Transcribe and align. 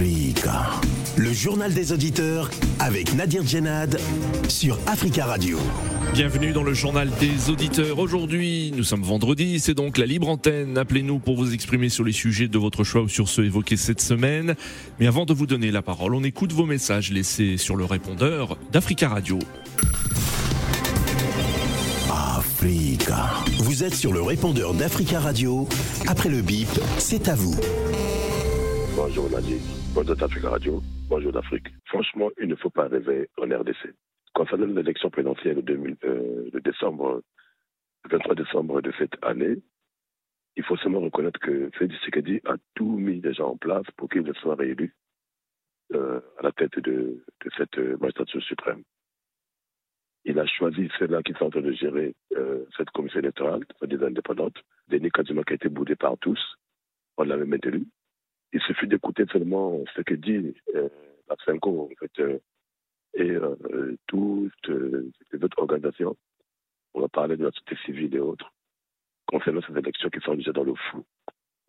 Africa. 0.00 0.80
Le 1.18 1.30
journal 1.30 1.74
des 1.74 1.92
auditeurs 1.92 2.48
avec 2.78 3.12
Nadir 3.12 3.46
Djenad 3.46 4.00
sur 4.48 4.78
Africa 4.86 5.26
Radio. 5.26 5.58
Bienvenue 6.14 6.52
dans 6.52 6.62
le 6.62 6.72
journal 6.72 7.10
des 7.20 7.50
auditeurs. 7.50 7.98
Aujourd'hui, 7.98 8.72
nous 8.74 8.82
sommes 8.82 9.02
vendredi, 9.02 9.60
c'est 9.60 9.74
donc 9.74 9.98
la 9.98 10.06
libre 10.06 10.30
antenne. 10.30 10.78
Appelez-nous 10.78 11.18
pour 11.18 11.36
vous 11.36 11.52
exprimer 11.52 11.90
sur 11.90 12.02
les 12.02 12.12
sujets 12.12 12.48
de 12.48 12.56
votre 12.56 12.82
choix 12.82 13.02
ou 13.02 13.08
sur 13.10 13.28
ceux 13.28 13.44
évoqués 13.44 13.76
cette 13.76 14.00
semaine. 14.00 14.54
Mais 15.00 15.06
avant 15.06 15.26
de 15.26 15.34
vous 15.34 15.46
donner 15.46 15.70
la 15.70 15.82
parole, 15.82 16.14
on 16.14 16.24
écoute 16.24 16.54
vos 16.54 16.64
messages 16.64 17.10
laissés 17.10 17.58
sur 17.58 17.76
le 17.76 17.84
répondeur 17.84 18.56
d'Africa 18.72 19.10
Radio. 19.10 19.38
Africa. 22.10 23.32
Vous 23.58 23.84
êtes 23.84 23.94
sur 23.94 24.14
le 24.14 24.22
répondeur 24.22 24.72
d'Africa 24.72 25.20
Radio. 25.20 25.68
Après 26.06 26.30
le 26.30 26.40
bip, 26.40 26.70
c'est 26.96 27.28
à 27.28 27.34
vous. 27.34 27.54
Bonjour 28.96 29.28
Nadir. 29.28 29.58
Bonjour 29.92 30.14
d'Africa 30.14 30.50
Radio. 30.50 30.80
Bonjour 31.08 31.32
d'Afrique. 31.32 31.66
Franchement, 31.86 32.30
il 32.40 32.46
ne 32.46 32.54
faut 32.54 32.70
pas 32.70 32.86
rêver 32.86 33.28
en 33.38 33.46
RDC. 33.46 33.92
Concernant 34.32 34.66
l'élection 34.66 35.10
présidentielle 35.10 35.64
de, 35.64 35.96
euh, 36.04 36.48
de 36.52 36.58
décembre, 36.60 37.22
le 38.04 38.10
23 38.10 38.36
décembre 38.36 38.80
de 38.82 38.92
cette 38.98 39.16
année, 39.22 39.56
il 40.54 40.62
faut 40.62 40.76
seulement 40.76 41.00
reconnaître 41.00 41.40
que 41.40 41.70
Félix 41.76 41.98
Tshisekedi 41.98 42.40
a 42.44 42.54
tout 42.76 42.98
mis 42.98 43.20
déjà 43.20 43.44
en 43.44 43.56
place 43.56 43.84
pour 43.96 44.08
qu'il 44.08 44.32
soit 44.40 44.54
réélu 44.54 44.94
euh, 45.92 46.20
à 46.38 46.44
la 46.44 46.52
tête 46.52 46.78
de, 46.78 47.24
cette 47.56 47.76
euh, 47.78 47.96
magistrature 48.00 48.42
suprême. 48.44 48.84
Il 50.24 50.38
a 50.38 50.46
choisi 50.46 50.88
ceux-là 51.00 51.20
qui 51.24 51.32
sont 51.32 51.46
en 51.46 51.50
train 51.50 51.62
de 51.62 51.72
gérer 51.72 52.14
cette 52.76 52.90
commission 52.90 53.20
électorale, 53.20 53.64
des 53.82 54.02
indépendante, 54.04 54.54
Denis 54.86 55.10
Kazuma 55.10 55.42
qui 55.44 55.54
a 55.54 55.56
été 55.56 55.68
boudé 55.68 55.96
par 55.96 56.16
tous, 56.18 56.38
on 57.16 57.24
l'a 57.24 57.36
même 57.36 57.58
élu. 57.64 57.86
Il 58.52 58.60
suffit 58.62 58.86
d'écouter 58.86 59.24
seulement 59.32 59.78
ce 59.94 60.02
que 60.02 60.14
dit 60.14 60.54
euh, 60.74 60.88
la 61.28 61.36
en 61.64 61.88
fait, 61.98 62.20
euh, 62.20 62.38
et 63.14 63.30
euh, 63.30 63.96
toutes 64.06 64.68
euh, 64.68 65.10
les 65.32 65.44
autres 65.44 65.58
organisations. 65.58 66.16
On 66.94 67.00
va 67.00 67.08
parler 67.08 67.36
de 67.36 67.44
la 67.44 67.50
société 67.52 67.76
civile 67.84 68.14
et 68.14 68.20
autres, 68.20 68.52
concernant 69.26 69.60
ces 69.62 69.76
élections 69.76 70.10
qui 70.10 70.20
sont 70.20 70.34
déjà 70.34 70.52
dans 70.52 70.64
le 70.64 70.74
flou. 70.74 71.04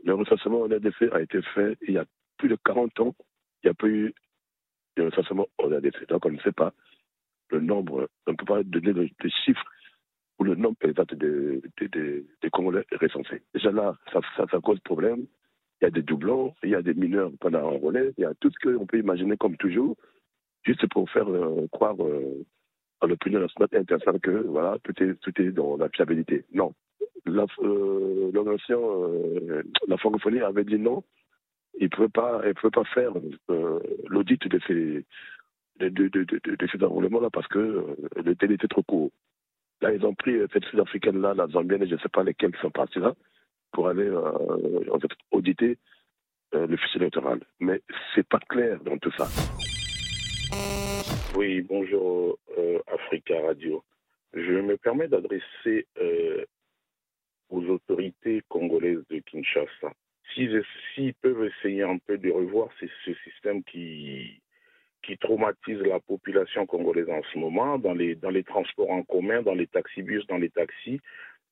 Le 0.04 0.16
recensement 0.16 0.62
en 0.62 0.66
RDC 0.66 1.12
a 1.12 1.22
été 1.22 1.42
fait 1.42 1.78
il 1.88 1.94
y 1.94 1.98
a 1.98 2.06
plus 2.38 2.50
de 2.50 2.58
40 2.66 3.00
ans. 3.02 3.16
Il 3.64 3.68
n'y 3.68 3.72
a 3.72 3.74
pas 3.76 3.88
eu 3.88 4.14
de 4.98 5.04
recensement 5.04 5.48
en 5.60 5.68
RDC. 5.68 6.08
Donc 6.10 6.26
on 6.26 6.32
ne 6.32 6.40
sait 6.40 6.52
pas 6.52 6.74
le 7.52 7.60
nombre, 7.60 8.10
on 8.28 8.32
ne 8.32 8.38
peut 8.38 8.46
pas 8.46 8.64
donner 8.64 8.94
le, 8.94 9.10
chiffre 9.46 9.64
ou 10.40 10.44
le 10.44 10.56
nombre 10.56 10.78
exact 10.82 11.14
de, 11.14 11.62
de, 11.80 11.88
de, 11.88 12.50
Congolais 12.50 12.86
recensés. 12.92 13.44
Déjà 13.54 13.72
là, 13.72 13.96
ça, 14.12 14.60
cause 14.62 14.80
problème. 14.80 15.28
Il 15.82 15.86
y 15.86 15.88
a 15.88 15.92
des 15.92 16.04
doublons, 16.04 16.54
il 16.64 16.70
y 16.70 16.76
a 16.76 16.82
des 16.82 16.94
mineurs 16.94 17.32
pendant 17.40 17.64
enrôlés, 17.64 18.12
il 18.18 18.22
y 18.22 18.26
a 18.26 18.34
tout 18.40 18.52
ce 18.52 18.60
qu'on 18.78 18.86
peut 18.86 19.00
imaginer 19.00 19.36
comme 19.38 19.58
toujours 19.58 19.96
juste 20.64 20.88
pour 20.88 21.10
faire 21.10 21.28
euh, 21.28 21.68
croire 21.72 21.96
euh, 22.00 22.46
à 23.02 23.08
l'opinion 23.08 23.40
nationale 23.40 23.70
internationale 23.74 24.20
que 24.22 24.32
voilà, 24.48 24.78
tout 24.84 25.04
est, 25.04 25.16
tout 25.22 25.42
est 25.42 25.52
dans 25.52 25.78
la 25.78 25.90
fiabilité. 25.90 26.46
Non. 26.54 26.74
La, 27.26 27.46
euh, 27.60 28.32
la 29.88 29.98
francophonie 29.98 30.40
avait 30.40 30.64
dit 30.64 30.78
non, 30.78 31.04
il 31.80 31.86
ne 31.86 31.90
pouvait 31.90 32.10
pas, 32.10 32.42
pas 32.72 32.84
faire 32.86 33.12
l'audit 34.08 34.48
de 34.48 34.60
ces, 34.68 35.06
de, 35.80 36.68
ces 36.72 36.84
enrôlements-là 36.84 37.30
parce 37.32 37.48
que 37.48 37.86
le 38.24 38.36
délai 38.36 38.56
était 38.56 38.68
trop 38.68 38.84
court. 38.84 39.12
Là, 39.82 39.94
ils 39.94 40.06
ont 40.06 40.14
pris 40.14 40.36
cette 40.54 40.66
sud-africaine-là, 40.66 41.34
la 41.34 41.48
zambienne, 41.48 41.88
je 41.88 41.96
ne 41.96 42.00
sais 42.00 42.10
pas 42.10 42.24
lesquels 42.24 42.54
qui 42.54 42.62
sont 42.62 42.72
partis 42.72 43.00
là, 43.00 43.16
pour 43.72 43.88
aller 43.88 44.08
euh, 44.08 44.98
auditer 45.32 45.78
euh, 46.54 46.68
le 46.68 46.78
fichier 46.78 47.02
électoral. 47.02 47.42
Mais 47.60 47.82
c'est 48.14 48.28
pas 48.28 48.40
clair 48.50 48.80
dans 48.84 48.98
tout 48.98 49.12
ça. 49.12 49.28
Oui, 51.36 51.62
bonjour 51.62 52.38
euh, 52.58 52.80
Africa 52.88 53.36
Radio. 53.42 53.84
Je 54.34 54.54
me 54.54 54.78
permets 54.78 55.08
d'adresser 55.08 55.86
aux 57.50 57.66
autorités 57.66 58.42
congolaises 58.48 59.04
de 59.10 59.20
Kinshasa. 59.20 59.94
S'ils 60.34 60.64
si, 60.96 61.14
peuvent 61.22 61.44
essayer 61.44 61.84
un 61.84 61.98
peu 61.98 62.18
de 62.18 62.32
revoir 62.32 62.70
ce, 62.80 62.86
ce 63.06 63.14
système 63.26 63.62
qui, 63.66 64.42
qui 65.04 65.18
traumatise 65.18 65.82
la 65.82 66.00
population 66.00 66.66
congolaise 66.66 67.10
en 67.10 67.22
ce 67.34 67.38
moment, 67.38 67.78
dans 67.78 67.94
les, 67.94 68.16
dans 68.16 68.30
les 68.30 68.44
transports 68.44 68.92
en 68.92 69.04
commun, 69.04 69.42
dans 69.42 69.54
les 69.54 69.68
taxibus, 69.68 70.26
dans 70.28 70.38
les 70.38 70.50
taxis. 70.50 71.02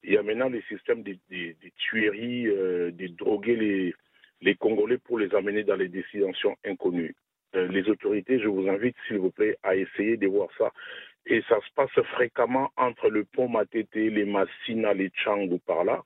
Il 0.04 0.14
y 0.14 0.18
a 0.18 0.24
maintenant 0.24 0.50
les 0.50 0.62
systèmes 0.64 1.04
des, 1.04 1.20
des, 1.30 1.56
des 1.62 1.72
tueries, 1.78 2.48
euh, 2.48 2.92
de 2.92 3.08
droguer 3.08 3.56
les, 3.56 3.94
les 4.42 4.56
Congolais 4.56 4.98
pour 4.98 5.20
les 5.20 5.34
amener 5.36 5.64
dans 5.64 5.76
les 5.76 5.90
destinations 5.90 6.56
inconnues. 6.66 7.16
Euh, 7.56 7.68
les 7.68 7.90
autorités, 7.90 8.40
je 8.40 8.48
vous 8.48 8.68
invite, 8.68 8.96
s'il 9.08 9.18
vous 9.18 9.32
plaît, 9.32 9.58
à 9.64 9.76
essayer 9.76 10.18
de 10.18 10.28
voir 10.28 10.50
ça. 10.58 10.72
Et 11.26 11.42
ça 11.50 11.60
se 11.60 11.74
passe 11.76 12.06
fréquemment 12.14 12.72
entre 12.78 13.10
le 13.10 13.24
pont 13.24 13.50
Matete, 13.50 13.96
les 13.96 14.26
Massina, 14.26 14.94
les 14.94 15.10
Tchangou 15.10 15.60
par 15.60 15.84
là. 15.84 16.02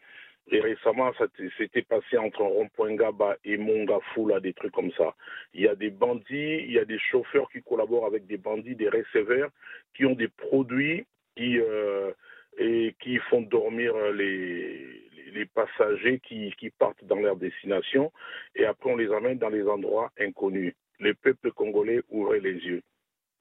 Et 0.51 0.59
récemment, 0.59 1.13
ça 1.13 1.25
s'était 1.57 1.83
passé 1.83 2.17
entre 2.17 2.41
rond-point 2.41 2.95
Gaba 2.95 3.37
et 3.45 3.55
Mongafula, 3.55 4.41
des 4.41 4.53
trucs 4.53 4.73
comme 4.73 4.91
ça. 4.91 5.15
Il 5.53 5.61
y 5.61 5.67
a 5.67 5.75
des 5.75 5.89
bandits, 5.89 6.63
il 6.65 6.71
y 6.73 6.79
a 6.79 6.85
des 6.85 6.99
chauffeurs 6.99 7.49
qui 7.49 7.61
collaborent 7.61 8.05
avec 8.05 8.25
des 8.25 8.37
bandits, 8.37 8.75
des 8.75 8.89
receveurs, 8.89 9.49
qui 9.95 10.05
ont 10.05 10.15
des 10.15 10.27
produits 10.27 11.05
qui, 11.37 11.59
euh, 11.59 12.11
et 12.57 12.95
qui 12.99 13.17
font 13.29 13.41
dormir 13.41 13.93
les, 14.13 15.03
les 15.33 15.45
passagers 15.45 16.19
qui, 16.19 16.53
qui 16.57 16.69
partent 16.69 17.03
dans 17.05 17.19
leur 17.19 17.35
destination. 17.35 18.11
Et 18.55 18.65
après, 18.65 18.91
on 18.91 18.97
les 18.97 19.11
amène 19.11 19.37
dans 19.37 19.49
les 19.49 19.67
endroits 19.67 20.11
inconnus 20.19 20.73
le 20.99 21.13
peuple 21.13 21.51
congolais 21.51 22.01
ouvrait 22.09 22.39
les 22.39 22.53
yeux. 22.53 22.81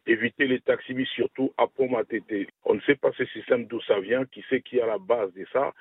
Éviter 0.07 0.47
les 0.47 0.61
taxis, 0.61 1.07
surtout 1.15 1.53
à 1.57 1.67
Pomatete. 1.69 2.49
On 2.65 2.75
ne 2.75 2.81
sait 2.81 2.97
pas 2.97 3.13
ce 3.17 3.25
système 3.27 3.67
d'où 3.67 3.81
ça 3.83 4.01
vient, 4.01 4.25
qui 4.27 4.43
sait 4.51 4.61
qui 4.61 4.79
est 4.79 4.83
à 4.83 4.87
la 4.87 4.99
base 4.99 5.33
de 5.35 5.47
ça. 5.53 5.73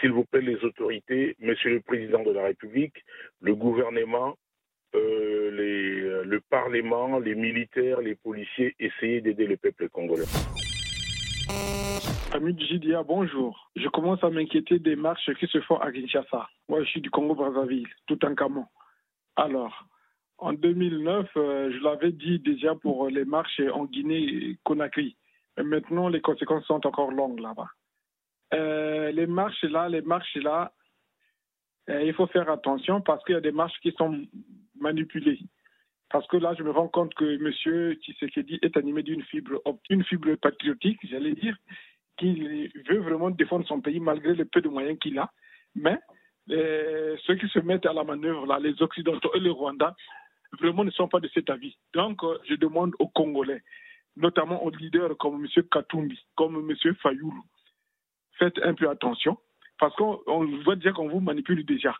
S'il 0.00 0.10
vous 0.10 0.24
plaît, 0.24 0.40
les 0.40 0.64
autorités, 0.64 1.36
Monsieur 1.38 1.70
le 1.70 1.80
Président 1.80 2.24
de 2.24 2.32
la 2.32 2.42
République, 2.42 3.04
le 3.40 3.54
gouvernement, 3.54 4.36
euh, 4.96 5.50
les, 5.52 6.00
euh, 6.00 6.24
le 6.24 6.40
Parlement, 6.40 7.20
les 7.20 7.36
militaires, 7.36 8.00
les 8.00 8.16
policiers, 8.16 8.74
essayez 8.80 9.20
d'aider 9.20 9.46
le 9.46 9.56
peuple 9.56 9.88
congolais. 9.90 10.24
Ami 12.32 12.56
Jidia, 12.58 13.02
bonjour. 13.02 13.70
Je 13.76 13.88
commence 13.88 14.22
à 14.22 14.30
m'inquiéter 14.30 14.78
des 14.78 14.96
marches 14.96 15.32
qui 15.40 15.46
se 15.46 15.60
font 15.62 15.76
à 15.76 15.90
Kinshasa. 15.90 16.48
Moi, 16.68 16.82
je 16.84 16.88
suis 16.90 17.00
du 17.00 17.10
Congo-Brazzaville, 17.10 17.88
tout 18.06 18.22
en 18.24 18.34
Camon. 18.34 18.66
Alors, 19.36 19.86
en 20.38 20.52
2009, 20.52 21.30
euh, 21.36 21.72
je 21.72 21.82
l'avais 21.82 22.12
dit 22.12 22.38
déjà 22.40 22.74
pour 22.74 23.08
les 23.08 23.24
marches 23.24 23.60
en 23.72 23.84
Guinée-Conakry. 23.84 25.16
Maintenant, 25.58 26.08
les 26.08 26.20
conséquences 26.20 26.66
sont 26.66 26.86
encore 26.86 27.10
longues 27.10 27.40
là-bas. 27.40 27.68
Euh, 28.54 29.10
les 29.12 29.26
marches 29.26 29.64
là, 29.64 29.88
les 29.88 30.02
marches 30.02 30.36
là, 30.36 30.72
euh, 31.88 32.02
il 32.02 32.12
faut 32.14 32.26
faire 32.26 32.50
attention 32.50 33.00
parce 33.00 33.24
qu'il 33.24 33.34
y 33.34 33.38
a 33.38 33.40
des 33.40 33.52
marches 33.52 33.78
qui 33.80 33.92
sont 33.92 34.26
manipulées. 34.78 35.40
Parce 36.10 36.26
que 36.28 36.36
là, 36.36 36.54
je 36.56 36.62
me 36.62 36.70
rends 36.70 36.88
compte 36.88 37.14
que 37.14 37.24
M. 37.24 37.94
Tshisekedi 38.00 38.58
est 38.62 38.76
animé 38.76 39.02
d'une 39.02 39.22
fibre, 39.24 39.60
une 39.90 40.04
fibre 40.04 40.34
patriotique, 40.36 41.00
j'allais 41.02 41.34
dire, 41.34 41.56
qu'il 42.16 42.70
veut 42.88 43.00
vraiment 43.00 43.30
défendre 43.30 43.66
son 43.66 43.80
pays 43.80 44.00
malgré 44.00 44.34
le 44.34 44.44
peu 44.44 44.60
de 44.60 44.68
moyens 44.68 44.98
qu'il 44.98 45.18
a. 45.18 45.30
Mais 45.74 45.98
ceux 46.48 47.34
qui 47.34 47.48
se 47.48 47.58
mettent 47.58 47.86
à 47.86 47.92
la 47.92 48.04
manœuvre, 48.04 48.46
là, 48.46 48.58
les 48.58 48.80
Occidentaux 48.80 49.34
et 49.34 49.40
les 49.40 49.50
Rwandais, 49.50 49.86
vraiment 50.60 50.84
ne 50.84 50.90
sont 50.90 51.08
pas 51.08 51.20
de 51.20 51.28
cet 51.34 51.50
avis. 51.50 51.76
Donc, 51.92 52.22
euh, 52.22 52.38
je 52.48 52.54
demande 52.54 52.94
aux 52.98 53.08
Congolais, 53.08 53.62
notamment 54.16 54.62
aux 54.64 54.70
leaders 54.70 55.16
comme 55.18 55.44
M. 55.44 55.62
Katumbi, 55.70 56.18
comme 56.36 56.70
M. 56.70 56.94
Fayoulou, 57.02 57.44
faites 58.38 58.58
un 58.62 58.74
peu 58.74 58.88
attention, 58.88 59.36
parce 59.78 59.94
qu'on 59.96 60.22
voit 60.64 60.76
déjà 60.76 60.92
qu'on 60.92 61.08
vous 61.08 61.20
manipule 61.20 61.64
déjà. 61.64 61.94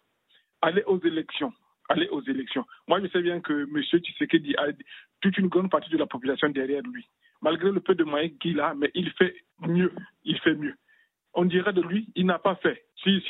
Allez 0.63 0.83
aux 0.85 1.01
élections. 1.01 1.53
Allez 1.89 2.09
aux 2.09 2.23
élections. 2.23 2.65
Moi, 2.89 3.01
je 3.01 3.09
sais 3.09 3.23
bien 3.23 3.41
que 3.41 3.53
M. 3.53 3.83
Tshisekedi 3.83 4.57
a 4.57 4.67
toute 5.21 5.39
une 5.39 5.49
grande 5.49 5.71
partie 5.71 5.91
de 5.91 5.99
la 5.99 6.07
population 6.07 6.49
derrière 6.49 6.83
lui. 6.83 7.07
Malgré 7.43 7.71
le 7.71 7.81
peu 7.81 7.95
de 7.95 8.05
moyens 8.05 8.33
qu'il 8.41 8.61
a, 8.61 8.75
mais 8.75 8.91
il 8.95 9.11
fait 9.13 9.35
mieux. 9.61 9.93
Il 10.25 10.39
fait 10.41 10.55
mieux. 10.55 10.75
On 11.35 11.45
dirait 11.45 11.73
de 11.73 11.83
lui, 11.83 12.09
il 12.17 12.27
n'a 12.27 12.39
pas 12.39 12.57
fait. 12.57 12.87
S'il 13.03 13.23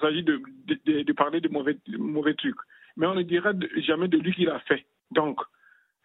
s'agit 0.00 0.22
de, 0.22 0.40
de, 0.66 1.02
de, 1.02 1.12
parler 1.12 1.40
de 1.40 1.48
mauvais, 1.48 2.34
trucs 2.34 2.56
mais 2.96 3.06
on 3.06 3.14
ne 3.14 3.22
dirait 3.22 3.54
jamais 3.76 4.08
de 4.08 4.18
lui 4.18 4.34
qu'il 4.34 4.48
a 4.48 4.58
fait. 4.60 4.84
Donc, 5.10 5.40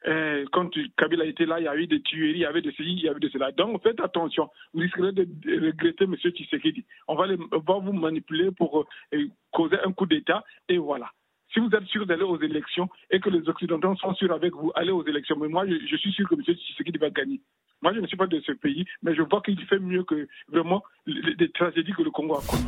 euh, 0.06 0.46
quand 0.52 0.70
Kabila 0.98 1.26
était 1.26 1.46
là, 1.46 1.60
il 1.60 1.64
y 1.64 1.68
a 1.68 1.76
eu 1.76 1.88
des 1.88 2.02
tueries, 2.02 2.32
il 2.32 2.38
y 2.40 2.46
avait 2.46 2.62
de 2.62 2.72
ceci, 2.72 2.92
il 2.92 3.02
y 3.02 3.10
avait 3.10 3.20
de 3.20 3.30
cela. 3.30 3.52
Donc, 3.54 3.82
faites 3.82 4.00
attention. 4.00 4.50
Vous 4.74 4.82
risquerez 4.82 5.14
de, 5.14 5.28
regretter 5.66 6.04
M. 6.04 6.16
Tshisekedi. 6.16 6.86
On 7.08 7.16
va, 7.16 7.26
on 7.52 7.60
va 7.60 7.80
vous 7.80 7.94
manipuler 7.94 8.52
pour 8.52 8.86
euh, 9.14 9.26
causer 9.52 9.78
un 9.84 9.92
coup 9.94 10.06
d'État, 10.06 10.44
et 10.70 10.78
voilà. 10.78 11.10
Si 11.56 11.62
vous 11.62 11.70
êtes 11.74 11.86
sûr 11.86 12.06
d'aller 12.06 12.24
aux 12.24 12.40
élections 12.42 12.90
et 13.10 13.22
que 13.22 13.30
les 13.30 13.48
Occidentaux 13.48 13.96
sont 13.96 14.14
sûrs 14.16 14.34
avec 14.34 14.54
vous, 14.54 14.74
allez 14.76 14.92
aux 14.92 15.06
élections. 15.08 15.38
Mais 15.40 15.48
moi, 15.48 15.66
je, 15.66 15.96
suis 15.96 16.12
sûr 16.12 16.28
que 16.28 16.36
M. 16.36 16.42
Tshisekedi 16.44 16.98
va 16.98 17.10
gagner. 17.10 17.40
Moi, 17.82 17.94
je 17.94 18.02
ne 18.02 18.08
suis 18.08 18.18
pas 18.18 18.28
de 18.28 18.42
ce 18.42 18.52
pays, 18.52 18.86
mais 19.02 19.16
je 19.16 19.22
vois 19.22 19.42
qu'il 19.42 19.66
fait 19.68 19.80
mieux 19.80 20.04
que 20.04 20.28
vraiment 20.50 20.84
les, 21.06 21.50
tragédies 21.54 21.94
que 21.94 22.02
le 22.02 22.12
Congo 22.12 22.36
a 22.36 22.42
connues. 22.42 22.68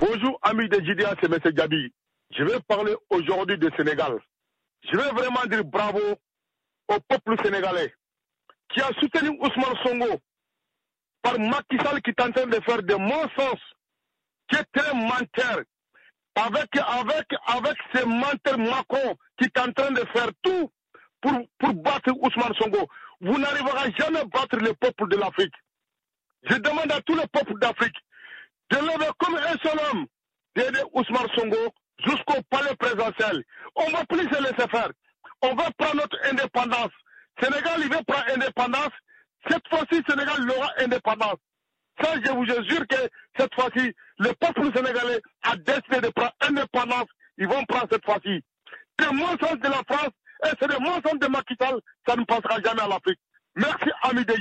Bonjour, 0.00 0.36
amis 0.42 0.68
de 0.68 0.80
JDA, 0.80 1.14
c'est 1.20 1.32
M. 1.32 1.52
Gabi. 1.54 1.92
Je 2.36 2.42
vais 2.42 2.58
parler 2.66 2.96
aujourd'hui 3.10 3.56
du 3.56 3.68
Sénégal. 3.76 4.18
Je 4.90 4.96
vais 4.96 5.10
vraiment 5.10 5.46
dire 5.48 5.64
bravo 5.64 6.00
au 6.88 7.00
peuple 7.08 7.36
sénégalais 7.44 7.94
qui 8.74 8.80
a 8.80 8.88
soutenu 8.98 9.28
Ousmane 9.40 9.76
Songo 9.84 10.20
par 11.22 11.38
Macky 11.38 11.76
Sall 11.84 12.02
qui 12.02 12.10
est 12.10 12.20
en 12.20 12.32
train 12.32 12.46
de 12.46 12.60
faire 12.62 12.82
des 12.82 12.96
mensonges, 12.96 13.62
qui 14.48 14.56
est 14.56 14.66
très 14.72 14.92
menteur, 14.92 15.62
avec, 16.36 16.68
avec, 16.76 17.26
avec 17.46 17.76
ces 17.94 18.04
menteurs 18.04 18.58
Macron 18.58 19.16
qui 19.38 19.44
est 19.46 19.58
en 19.58 19.72
train 19.72 19.90
de 19.90 20.04
faire 20.12 20.28
tout 20.42 20.70
pour, 21.20 21.32
pour 21.58 21.74
battre 21.74 22.12
Ousmane 22.20 22.54
Songo. 22.60 22.86
Vous 23.20 23.38
n'arriverez 23.38 23.92
jamais 23.98 24.20
à 24.20 24.24
battre 24.24 24.56
le 24.58 24.72
peuple 24.74 25.08
de 25.08 25.16
l'Afrique. 25.16 25.54
Je 26.42 26.54
demande 26.56 26.92
à 26.92 27.00
tous 27.02 27.16
les 27.16 27.26
peuples 27.28 27.58
d'Afrique 27.58 27.96
de 28.70 28.76
lever 28.76 29.10
comme 29.18 29.36
un 29.36 29.56
seul 29.62 29.78
homme 29.90 30.06
d'aider 30.54 30.82
Ousmane 30.92 31.28
Songo 31.36 31.72
jusqu'au 32.04 32.42
palais 32.50 32.74
présidentiel. 32.76 33.42
On 33.74 33.90
va 33.90 34.04
plus 34.04 34.28
se 34.28 34.42
laisser 34.42 34.68
faire. 34.70 34.90
On 35.42 35.54
va 35.54 35.70
prendre 35.78 35.96
notre 35.96 36.18
indépendance. 36.30 36.92
Sénégal, 37.40 37.80
il 37.80 37.88
va 37.88 38.02
prendre 38.02 38.24
indépendance. 38.34 38.92
Cette 39.48 39.66
fois-ci, 39.68 40.02
Sénégal 40.08 40.50
aura 40.50 40.70
indépendance. 40.80 41.38
Ça, 42.00 42.14
je 42.24 42.30
vous 42.32 42.44
assure 42.44 42.86
que 42.86 42.96
cette 43.38 43.54
fois-ci, 43.54 43.92
le 44.18 44.32
peuple 44.34 44.64
sénégalais 44.74 45.20
a 45.42 45.56
décidé 45.56 46.00
de 46.06 46.12
prendre 46.12 46.32
indépendance. 46.40 47.08
Ils 47.38 47.46
vont 47.48 47.64
prendre 47.64 47.86
cette 47.90 48.04
fois-ci. 48.04 48.42
C'est 48.98 49.12
mensonge 49.12 49.60
de 49.60 49.68
la 49.68 49.82
France 49.88 50.12
et 50.44 50.48
c'est 50.58 50.68
le 50.68 50.78
mensonge 50.78 51.18
de 51.20 51.26
Macky. 51.26 51.54
Ça 52.06 52.16
ne 52.16 52.24
passera 52.24 52.60
jamais 52.62 52.82
à 52.82 52.88
l'Afrique. 52.88 53.18
Merci, 53.56 53.90
ami 54.02 54.24
de 54.24 54.34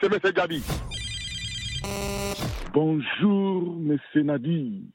C'est 0.00 0.12
M. 0.12 0.32
Gabi. 0.32 0.62
Bonjour, 2.72 3.76
M. 3.78 3.98
Nadi. 4.24 4.90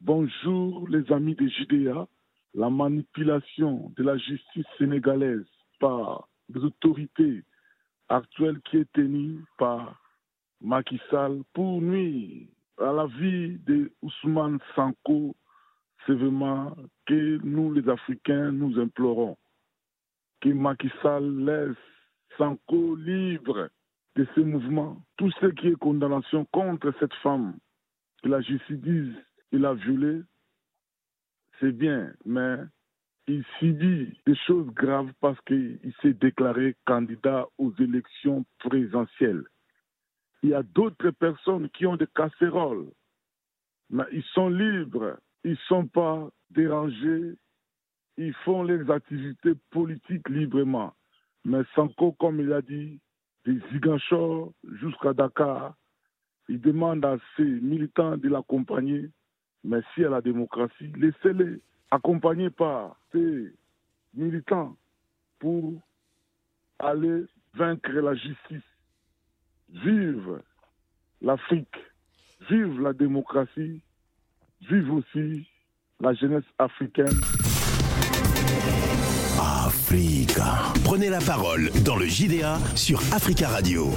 Bonjour, 0.00 0.88
les 0.88 1.12
amis 1.12 1.34
de 1.34 1.46
Judéa. 1.48 2.06
La 2.54 2.70
manipulation 2.70 3.92
de 3.96 4.02
la 4.02 4.16
justice 4.16 4.66
sénégalaise 4.78 5.46
par 5.78 6.28
les 6.52 6.60
autorités 6.62 7.44
actuelles 8.08 8.60
qui 8.68 8.78
est 8.78 8.92
tenue 8.92 9.44
par 9.56 9.99
Macky 10.62 11.00
pour 11.54 11.80
nuire 11.80 12.46
à 12.78 12.92
la 12.92 13.06
vie 13.06 13.58
de 13.66 13.90
Ousmane 14.02 14.58
Sanko, 14.74 15.34
c'est 16.06 16.14
vraiment 16.14 16.76
que 17.06 17.38
nous, 17.44 17.72
les 17.72 17.88
Africains, 17.88 18.52
nous 18.52 18.78
implorons 18.78 19.36
que 20.40 20.48
Macky 20.50 20.90
laisse 21.20 21.76
Sanko 22.38 22.96
libre 22.96 23.68
de 24.16 24.26
ce 24.34 24.40
mouvement. 24.40 25.00
Tout 25.16 25.30
ce 25.40 25.46
qui 25.46 25.68
est 25.68 25.76
condamnation 25.76 26.46
contre 26.46 26.92
cette 26.98 27.14
femme, 27.22 27.56
que 28.22 28.28
la 28.28 28.40
justice 28.40 28.80
dise 28.80 29.14
qu'il 29.50 29.64
a 29.64 29.74
violée, 29.74 30.22
c'est 31.58 31.72
bien, 31.72 32.12
mais 32.24 32.56
il 33.26 33.44
subit 33.58 34.18
des 34.26 34.36
choses 34.46 34.68
graves 34.74 35.12
parce 35.20 35.40
qu'il 35.42 35.78
s'est 36.02 36.14
déclaré 36.14 36.74
candidat 36.86 37.46
aux 37.58 37.72
élections 37.78 38.44
présidentielles. 38.58 39.44
Il 40.42 40.50
y 40.50 40.54
a 40.54 40.62
d'autres 40.62 41.10
personnes 41.10 41.68
qui 41.70 41.86
ont 41.86 41.96
des 41.96 42.06
casseroles, 42.06 42.90
mais 43.90 44.04
ils 44.12 44.24
sont 44.34 44.48
libres, 44.48 45.18
ils 45.44 45.52
ne 45.52 45.56
sont 45.68 45.86
pas 45.86 46.30
dérangés, 46.50 47.34
ils 48.16 48.34
font 48.44 48.62
leurs 48.62 48.90
activités 48.90 49.54
politiques 49.70 50.28
librement. 50.28 50.94
Mais 51.44 51.62
Sanko, 51.74 52.12
comme 52.12 52.40
il 52.40 52.52
a 52.52 52.62
dit, 52.62 52.98
des 53.44 53.58
Ziguinchor 53.72 54.52
jusqu'à 54.80 55.12
Dakar, 55.12 55.74
il 56.48 56.60
demande 56.60 57.04
à 57.04 57.16
ses 57.36 57.44
militants 57.44 58.16
de 58.16 58.28
l'accompagner. 58.28 59.10
Mais 59.62 59.80
à 59.98 60.08
la 60.08 60.20
démocratie, 60.20 60.92
laissez-les 60.96 61.60
accompagner 61.90 62.50
par 62.50 62.96
ces 63.12 63.52
militants 64.14 64.76
pour 65.38 65.74
aller 66.78 67.24
vaincre 67.54 67.92
la 67.92 68.14
justice. 68.14 68.69
Vive 69.72 70.40
l'Afrique, 71.22 71.76
vive 72.48 72.80
la 72.80 72.92
démocratie, 72.92 73.80
vive 74.68 74.92
aussi 74.92 75.46
la 76.00 76.12
jeunesse 76.14 76.44
africaine. 76.58 77.20
Africa. 79.40 80.72
Prenez 80.84 81.08
la 81.08 81.20
parole 81.20 81.70
dans 81.84 81.96
le 81.96 82.06
JDA 82.06 82.58
sur 82.74 83.00
Africa 83.12 83.48
Radio. 83.48 83.90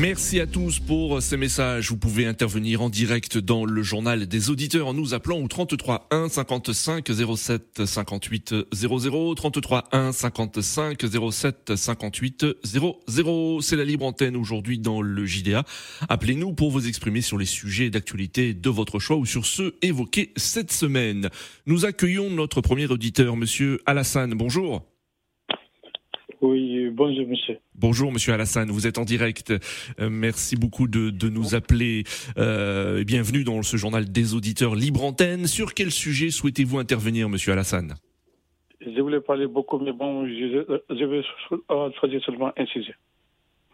Merci 0.00 0.40
à 0.40 0.46
tous 0.46 0.78
pour 0.78 1.20
ces 1.20 1.36
messages. 1.36 1.90
Vous 1.90 1.98
pouvez 1.98 2.24
intervenir 2.24 2.80
en 2.80 2.88
direct 2.88 3.36
dans 3.36 3.66
le 3.66 3.82
journal 3.82 4.26
des 4.26 4.48
auditeurs 4.48 4.86
en 4.86 4.94
nous 4.94 5.12
appelant 5.12 5.38
au 5.38 5.46
33 5.46 6.08
1 6.10 6.30
55 6.30 7.06
07 7.36 7.84
58 7.84 8.54
00 8.72 9.34
33 9.34 9.88
1 9.92 10.12
55 10.12 11.04
07 11.30 11.76
58 11.76 12.46
00. 12.64 13.60
C'est 13.60 13.76
la 13.76 13.84
libre 13.84 14.06
antenne 14.06 14.36
aujourd'hui 14.36 14.78
dans 14.78 15.02
le 15.02 15.26
JDA. 15.26 15.64
Appelez-nous 16.08 16.54
pour 16.54 16.70
vous 16.70 16.88
exprimer 16.88 17.20
sur 17.20 17.36
les 17.36 17.44
sujets 17.44 17.90
d'actualité 17.90 18.54
de 18.54 18.70
votre 18.70 19.00
choix 19.00 19.18
ou 19.18 19.26
sur 19.26 19.44
ceux 19.44 19.76
évoqués 19.82 20.32
cette 20.36 20.72
semaine. 20.72 21.28
Nous 21.66 21.84
accueillons 21.84 22.30
notre 22.30 22.62
premier 22.62 22.86
auditeur, 22.86 23.36
monsieur 23.36 23.82
Alassane. 23.84 24.32
Bonjour. 24.32 24.89
Oui, 26.40 26.88
bonjour 26.90 27.28
monsieur. 27.28 27.58
Bonjour 27.74 28.12
Monsieur 28.12 28.32
Alassane, 28.32 28.70
vous 28.70 28.86
êtes 28.86 28.96
en 28.96 29.04
direct. 29.04 29.50
Euh, 30.00 30.08
merci 30.10 30.56
beaucoup 30.56 30.88
de, 30.88 31.10
de 31.10 31.28
nous 31.28 31.54
appeler. 31.54 32.04
Euh, 32.38 33.04
bienvenue 33.04 33.44
dans 33.44 33.62
ce 33.62 33.76
journal 33.76 34.10
des 34.10 34.34
auditeurs 34.34 34.74
Libre 34.74 35.04
Antenne. 35.04 35.46
Sur 35.46 35.74
quel 35.74 35.90
sujet 35.90 36.30
souhaitez-vous 36.30 36.78
intervenir 36.78 37.28
Monsieur 37.28 37.52
Alassane? 37.52 37.94
Je 38.80 39.00
voulais 39.02 39.20
parler 39.20 39.46
beaucoup, 39.46 39.78
mais 39.78 39.92
bon, 39.92 40.26
je, 40.26 40.80
je 40.88 41.04
vais 41.04 41.22
choisir 41.98 42.24
seulement 42.24 42.52
un 42.56 42.66
sujet. 42.66 42.94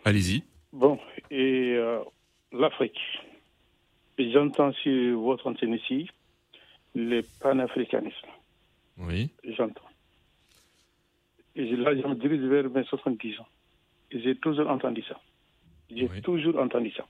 Allez-y. 0.04 0.42
Bon, 0.72 0.98
et 1.30 1.74
euh, 1.76 2.00
l'Afrique. 2.52 2.98
J'entends 4.18 4.72
sur 4.82 5.20
votre 5.20 5.46
antenne 5.46 5.74
ici 5.74 6.08
le 6.96 7.20
panafricanisme. 7.40 8.26
Oui. 8.98 9.28
J'entends. 9.56 9.85
Et 11.56 11.64
là, 11.76 11.96
je 11.96 12.06
me 12.06 12.14
dirige 12.14 12.42
vers 12.42 12.70
mes 12.70 12.84
70 12.84 13.40
ans. 13.40 13.46
Et 14.10 14.20
j'ai 14.20 14.36
toujours 14.36 14.68
entendu 14.68 15.02
ça. 15.08 15.18
J'ai 15.90 16.08
toujours 16.22 16.58
entendu 16.58 16.90
ça. 16.92 17.06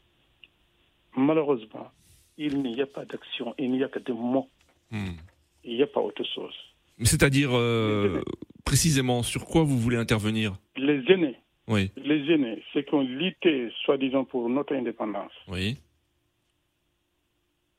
Malheureusement, 1.16 1.90
il 2.38 2.62
n'y 2.62 2.80
a 2.80 2.86
pas 2.86 3.04
d'action, 3.04 3.54
il 3.58 3.72
n'y 3.72 3.82
a 3.82 3.88
que 3.88 3.98
des 3.98 4.12
mots. 4.12 4.48
Hmm. 4.90 5.16
Il 5.64 5.76
n'y 5.76 5.82
a 5.82 5.86
pas 5.86 6.00
autre 6.00 6.22
chose. 6.24 6.54
C'est-à-dire, 7.02 7.50
euh, 7.52 8.22
précisément, 8.64 9.22
sur 9.22 9.44
quoi 9.44 9.64
vous 9.64 9.78
voulez 9.78 9.96
intervenir? 9.96 10.54
Les 10.76 11.02
aînés. 11.08 11.36
Oui. 11.66 11.90
Les 11.96 12.32
aînés, 12.32 12.62
ceux 12.72 12.82
qui 12.82 12.94
ont 12.94 13.02
lutté, 13.02 13.70
soi-disant, 13.84 14.24
pour 14.24 14.48
notre 14.48 14.74
indépendance. 14.74 15.32
Oui. 15.48 15.78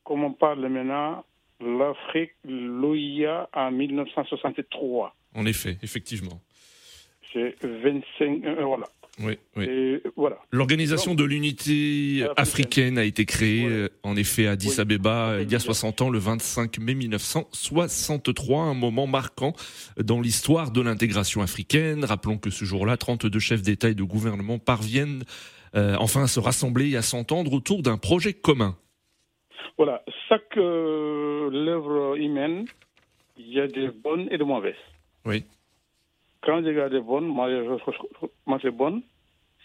Comme 0.03 0.23
on 0.23 0.33
parle 0.33 0.67
maintenant, 0.67 1.23
l'Afrique, 1.61 2.33
l'OIA 2.43 3.49
en 3.53 3.71
1963. 3.71 5.15
En 5.35 5.45
effet, 5.45 5.77
effectivement. 5.81 6.41
C'est 7.61 7.67
25. 7.67 8.45
Euh, 8.45 8.63
voilà. 8.63 8.85
Oui, 9.19 9.37
oui. 9.55 9.65
Et 9.65 10.03
voilà. 10.15 10.37
L'Organisation 10.51 11.15
de 11.15 11.23
l'unité 11.23 12.25
africaine 12.37 12.99
a 12.99 13.03
été 13.03 13.25
créée, 13.25 13.65
euh, 13.65 13.89
en 14.03 14.15
effet, 14.15 14.45
à 14.45 14.51
Addis 14.51 14.79
Abeba, 14.79 15.39
il 15.41 15.51
y 15.51 15.55
a 15.55 15.59
60 15.59 16.01
ans, 16.01 16.09
le 16.09 16.19
25 16.19 16.77
mai 16.77 16.93
1963, 16.93 18.61
un 18.61 18.73
moment 18.75 19.07
marquant 19.07 19.53
dans 19.99 20.21
l'histoire 20.21 20.71
de 20.71 20.81
l'intégration 20.81 21.41
africaine. 21.41 22.05
Rappelons 22.05 22.37
que 22.37 22.51
ce 22.51 22.63
jour-là, 22.63 22.95
32 22.97 23.39
chefs 23.39 23.63
d'État 23.63 23.89
et 23.89 23.95
de 23.95 24.03
gouvernement 24.03 24.59
parviennent 24.59 25.23
euh, 25.75 25.95
enfin 25.99 26.23
à 26.23 26.27
se 26.27 26.39
rassembler 26.39 26.89
et 26.91 26.97
à 26.97 27.01
s'entendre 27.01 27.53
autour 27.53 27.81
d'un 27.81 27.97
projet 27.97 28.33
commun. 28.33 28.75
Voilà, 29.77 30.03
chaque 30.27 30.57
euh, 30.57 31.49
l'œuvre 31.51 32.17
humaine, 32.17 32.65
il 33.37 33.53
y 33.53 33.59
a 33.59 33.67
des 33.67 33.89
bonnes 33.89 34.27
et 34.31 34.37
des 34.37 34.43
mauvaises. 34.43 34.75
Oui. 35.25 35.43
Quand 36.41 36.61
je 36.61 36.67
regarde 36.67 36.95
bonnes, 36.97 37.27
moi, 37.27 37.49
moi 38.45 38.59
c'est 38.61 38.71
bonne, 38.71 39.01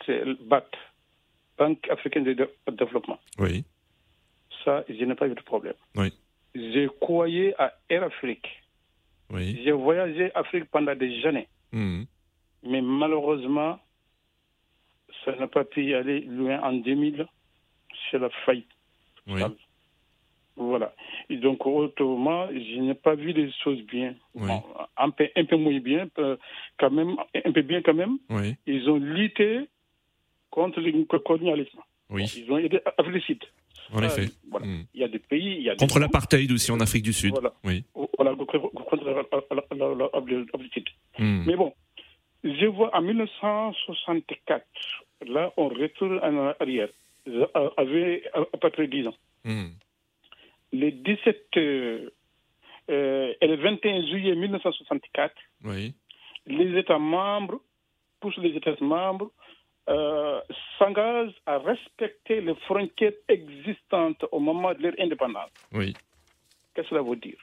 c'est 0.06 0.24
BAT, 0.44 0.66
Banque 1.58 1.88
africaine 1.90 2.24
de 2.24 2.48
développement. 2.70 3.18
Oui. 3.38 3.64
Ça, 4.64 4.84
je 4.88 5.04
n'ai 5.04 5.14
pas 5.14 5.28
eu 5.28 5.34
de 5.34 5.42
problème. 5.42 5.74
Oui. 5.96 6.12
J'ai 6.54 6.88
croyé 7.00 7.54
à 7.60 7.72
Air 7.88 8.04
Afrique. 8.04 8.48
Oui. 9.30 9.60
J'ai 9.64 9.72
voyagé 9.72 10.34
Afrique 10.34 10.66
pendant 10.70 10.94
des 10.94 11.24
années. 11.26 11.48
Mhm. 11.72 12.06
Mais 12.64 12.80
malheureusement, 12.80 13.78
ça 15.24 15.34
n'a 15.36 15.46
pas 15.46 15.64
pu 15.64 15.84
y 15.84 15.94
aller 15.94 16.20
loin 16.20 16.60
en 16.62 16.72
2000. 16.72 17.26
C'est 18.10 18.18
la 18.18 18.30
faillite. 18.44 18.68
Oui. 19.26 19.42
Voilà. 20.56 20.94
Et 21.30 21.36
donc, 21.36 21.64
autrement, 21.66 22.48
je 22.48 22.80
n'ai 22.80 22.94
pas 22.94 23.14
vu 23.14 23.32
les 23.32 23.50
choses 23.64 23.80
bien. 23.82 24.14
Oui. 24.34 24.48
Bon, 24.48 24.62
un, 24.96 25.10
peu, 25.10 25.28
un 25.34 25.44
peu 25.44 25.56
moins 25.56 25.78
bien, 25.80 26.08
euh, 26.18 26.36
quand 26.78 26.90
même, 26.90 27.16
un 27.44 27.52
peu 27.52 27.62
bien 27.62 27.80
quand 27.82 27.94
même. 27.94 28.18
Oui. 28.30 28.56
Ils 28.66 28.88
ont 28.90 28.98
lutté 28.98 29.68
contre 30.50 30.80
le 30.80 31.18
colonialisme. 31.18 31.78
Oui. 32.10 32.24
Ils 32.36 32.52
ont 32.52 32.58
aidé 32.58 32.80
Sud. 33.26 33.42
En 33.92 33.98
Ça, 34.00 34.06
effet. 34.06 34.32
Voilà. 34.50 34.66
Mm. 34.66 34.84
Il 34.94 35.00
y 35.00 35.04
a 35.04 35.08
des 35.08 35.18
pays. 35.18 35.56
Il 35.56 35.62
y 35.62 35.70
a 35.70 35.74
des 35.74 35.78
Contre 35.78 35.98
l'apartheid 35.98 36.50
aussi 36.52 36.70
en 36.70 36.80
Afrique 36.80 37.02
du 37.02 37.12
Sud. 37.12 37.32
Voilà. 37.32 37.52
Oui. 37.64 37.84
Voilà, 38.16 38.34
contre 38.36 38.58
contre 38.58 39.04
la- 39.04 39.14
la- 39.14 39.22
la- 39.50 39.76
la- 39.76 39.94
la- 39.94 40.10
l'Afrique 40.12 40.58
du 40.58 40.68
Sud. 40.70 40.88
Mm. 41.18 41.44
Mais 41.46 41.56
bon, 41.56 41.72
je 42.44 42.66
vois 42.66 42.94
en 42.96 43.02
1964, 43.02 44.64
là, 45.26 45.52
on 45.56 45.68
retourne 45.68 46.18
en 46.22 46.54
arrière, 46.60 46.88
euh, 47.28 47.46
avec 47.76 48.26
à 48.34 48.44
peu 48.58 48.70
près 48.70 48.86
10 48.86 49.06
ans. 49.08 49.14
Mm. 49.44 49.70
Le 50.72 50.90
17 50.90 51.46
euh, 51.56 52.10
euh, 52.90 53.34
et 53.40 53.46
le 53.46 53.56
21 53.56 54.06
juillet 54.06 54.34
1964, 54.34 55.34
Oui. 55.64 55.94
les 56.46 56.78
États 56.78 56.98
membres, 56.98 57.60
tous 58.20 58.38
les 58.40 58.50
États 58.56 58.74
membres, 58.80 59.30
euh, 59.88 60.40
s'engagent 60.78 61.34
à 61.46 61.58
respecter 61.58 62.40
les 62.40 62.54
frontières 62.66 63.12
existantes 63.28 64.24
au 64.30 64.38
moment 64.40 64.72
de 64.74 64.82
leur 64.82 64.94
indépendance. 64.98 65.50
Oui. 65.72 65.92
Qu'est-ce 66.74 66.88
que 66.88 66.94
cela 66.96 67.02
veut 67.02 67.16
dire? 67.16 67.38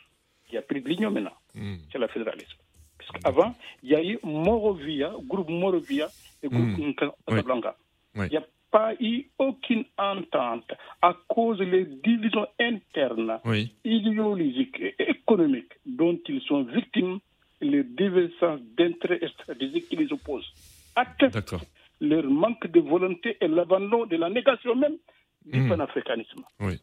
Il 0.48 0.54
n'y 0.54 0.58
a 0.58 0.62
plus 0.62 0.82
de 0.82 0.88
l'union 0.90 1.12
maintenant, 1.12 1.36
Mm. 1.54 1.76
c'est 1.92 1.98
le 2.00 2.08
fédéralisme. 2.08 2.58
Parce 2.98 3.12
qu'avant, 3.22 3.54
il 3.84 3.90
y 3.90 3.96
a 3.96 4.04
eu 4.04 4.18
Morovia, 4.24 5.14
groupe 5.28 5.50
Morovia 5.50 6.08
et 6.42 6.48
groupe 6.48 6.78
Mm. 6.80 6.94
Casablanca. 7.28 7.76
Oui. 8.16 8.26
Il 8.28 8.32
n'y 8.32 8.38
a 8.38 8.46
pas 8.72 8.94
eu 9.00 9.24
aucune 9.40 9.84
entente 9.98 10.72
à 11.02 11.16
cause 11.28 11.58
des 11.60 11.86
divisions 11.86 12.48
internes 12.60 13.40
Oui. 13.46 13.74
idéologiques 13.84 14.80
et 14.80 14.96
économiques 15.10 15.74
dont 15.86 16.20
ils 16.28 16.42
sont 16.42 16.64
victimes, 16.64 17.20
les 17.62 17.84
divergences 17.84 18.62
d'intérêts 18.78 19.28
stratégiques 19.30 19.90
qui 19.90 19.96
les 19.96 20.12
opposent. 20.14 20.52
D'accord. 20.96 21.62
leur 22.02 22.24
manque 22.26 22.68
de 22.68 22.80
volonté 22.80 23.38
et 23.42 23.48
l'abandon 23.48 24.06
de 24.06 24.16
la 24.18 24.30
négation 24.30 24.76
même 24.76 24.98
du 25.46 25.60
Mm. 25.62 25.70
panafricanisme. 25.70 26.44
Oui. 26.62 26.80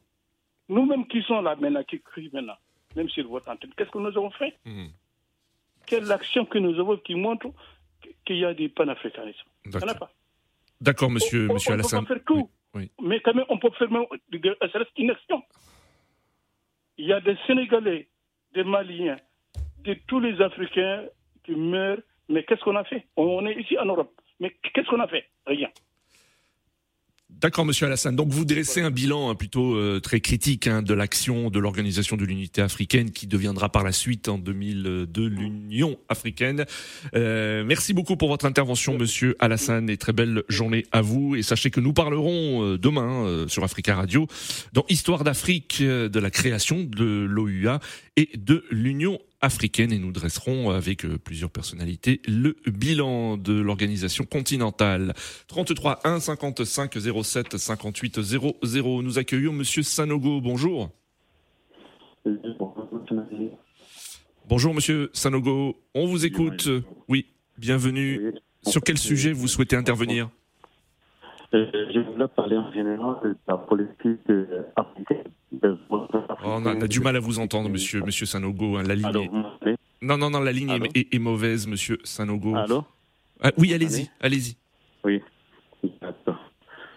Nous-mêmes 0.69 1.07
qui 1.07 1.23
sommes 1.23 1.45
là 1.45 1.55
maintenant, 1.57 1.83
qui 1.85 2.01
crient 2.01 2.31
maintenant, 2.33 2.57
même 2.95 3.09
sur 3.11 3.27
votre 3.29 3.49
antenne, 3.51 3.73
qu'est-ce 3.77 3.91
que 3.91 3.99
nous 3.99 4.09
avons 4.09 4.31
fait? 4.31 4.55
Mm. 4.65 4.87
Quelle 5.87 6.11
action 6.13 6.45
que 6.45 6.59
nous 6.59 6.79
avons 6.81 6.97
qui 6.99 7.15
montre 7.15 7.49
qu'il 8.25 8.37
y 8.39 8.45
a 8.45 8.53
du 8.55 8.69
panafricanisme? 8.69 9.47
Il 9.65 9.71
n'y 9.71 9.77
en 9.77 9.89
a 9.89 9.95
pas. 9.95 10.11
D'accord, 10.81 11.11
monsieur, 11.11 11.49
On- 11.51 11.55
monsieur 11.55 11.73
on 11.73 11.77
peut 11.77 11.81
Alassane. 11.81 12.07
pas 12.07 12.15
faire 12.15 12.25
tout. 12.27 12.51
Oui. 12.75 12.91
Mais 13.03 13.21
quand 13.21 13.35
même, 13.35 13.47
on 13.49 13.59
peut 13.59 13.71
faire 13.79 13.91
même 13.91 14.05
ça 14.73 14.79
reste 14.79 14.91
une 14.99 15.11
action. 15.11 15.43
Il 16.99 17.07
y 17.07 17.13
a 17.13 17.21
des 17.21 17.37
Sénégalais, 17.47 18.09
des 18.55 18.65
Maliens, 18.65 19.17
de 19.81 19.95
tous 20.07 20.21
les 20.21 20.41
Africains 20.43 21.05
qui 21.45 21.53
meurent. 21.53 21.99
Mais 22.29 22.43
qu'est-ce 22.45 22.61
qu'on 22.63 22.77
a 22.77 22.85
fait? 22.85 23.07
On 23.17 23.47
est 23.47 23.55
ici 23.61 23.79
en 23.79 23.85
Europe. 23.87 24.13
Mais 24.41 24.51
qu'est-ce 24.75 24.89
qu'on 24.89 25.01
a 25.01 25.07
fait? 25.09 25.27
Rien. 25.47 25.69
D'accord, 27.29 27.65
monsieur 27.65 27.87
Alassane. 27.87 28.15
Donc 28.15 28.29
vous 28.29 28.45
dressez 28.45 28.83
un 28.83 28.93
bilan 28.93 29.29
hein, 29.29 29.35
plutôt 29.35 29.75
euh, 29.75 29.99
très 30.01 30.21
critique 30.21 30.69
hein, 30.69 30.81
de 30.81 30.95
l'action 30.95 31.51
de 31.51 31.59
l'Organisation 31.59 32.17
de 32.17 32.25
l'Unité 32.25 32.63
africaine 32.63 33.11
qui 33.11 33.27
deviendra 33.27 33.69
par 33.69 33.83
la 33.83 33.91
suite 33.91 34.29
en 34.29 34.39
2002 34.39 35.27
l'Union 35.27 35.99
africaine. 36.09 36.67
Euh, 37.17 37.65
merci 37.65 37.95
beaucoup 37.95 38.17
pour 38.17 38.29
votre 38.29 38.47
intervention, 38.47 38.97
monsieur 38.97 39.35
Alassane, 39.41 39.91
et 39.91 39.97
très 39.97 40.13
belle 40.13 40.45
journée 40.49 40.87
à 40.93 41.03
vous. 41.03 41.35
Et 41.35 41.43
sachez 41.43 41.71
que 41.71 41.81
nous 41.81 41.93
parlerons 41.93 42.63
euh, 42.63 42.79
demain 42.79 43.27
euh, 43.27 43.49
sur 43.49 43.65
Africa 43.65 43.97
Radio 43.97 44.29
dans 44.73 44.87
Histoire 44.89 45.25
d'Afrique 45.25 45.83
de 45.83 46.21
la 46.21 46.31
création 46.31 46.85
de 46.85 47.27
l'OUA 47.29 47.81
et 48.17 48.31
de 48.37 48.65
l'Union 48.71 49.19
africaine 49.47 49.93
et 49.93 49.99
nous 49.99 50.13
dresserons 50.13 50.71
avec 50.71 51.05
euh, 51.05 51.17
plusieurs 51.19 51.51
personnalités 51.51 52.21
le 52.29 52.55
bilan 52.67 53.37
de 53.37 53.55
l'organisation 53.55 54.25
continentale. 54.25 55.15
33 55.49 56.01
1 56.05 56.21
55 56.21 56.99
07 57.23 57.57
58 57.57 58.21
00. 58.21 59.03
Nous 59.03 59.19
accueillons 59.19 59.53
Monsieur 59.53 59.83
Sanogo. 59.83 60.41
Bonjour. 60.41 60.91
Bonjour 64.49 64.75
Monsieur 64.75 65.11
Sanogo. 65.13 65.77
On 65.95 66.07
vous 66.07 66.27
écoute. 66.27 66.69
Oui, 67.09 67.27
bienvenue. 67.57 68.35
Sur 68.63 68.83
quel 68.83 68.99
sujet 68.99 69.33
vous 69.33 69.49
souhaitez 69.49 69.77
intervenir? 69.77 70.29
Euh, 71.55 71.67
Je 71.95 72.01
voulais 72.01 72.29
parler 72.29 72.57
en 72.57 72.73
général 72.73 73.17
de 73.23 73.37
la 73.47 73.57
politique 73.57 74.29
euh, 74.31 74.63
africaine. 74.75 75.16
Oh, 76.47 76.59
on, 76.63 76.67
a, 76.67 76.75
on 76.77 76.81
a 76.81 76.87
du 76.89 77.01
mal 77.01 77.17
à 77.17 77.21
vous 77.21 77.39
entendre, 77.39 77.69
Monsieur 77.69 78.01
Monsieur 78.03 78.27
Sanogo. 78.27 78.77
hein, 78.77 78.83
La 78.85 78.95
ligne. 78.95 79.07
Est- 79.09 79.29
vous 79.29 79.77
Non, 80.03 80.17
non, 80.17 80.31
non, 80.31 80.41
la 80.41 80.53
ligne 80.53 80.71
est- 80.71 80.75
Allô? 80.75 80.87
est, 80.95 81.15
est 81.15 81.19
mauvaise, 81.19 81.67
Monsieur 81.67 81.99
Sanogo. 82.05 82.55
Allô? 82.55 82.85
Ah, 83.43 83.51
oui, 83.59 83.75
allez-y, 83.75 84.09
allez-y. 84.21 84.57
Oui. 85.05 85.21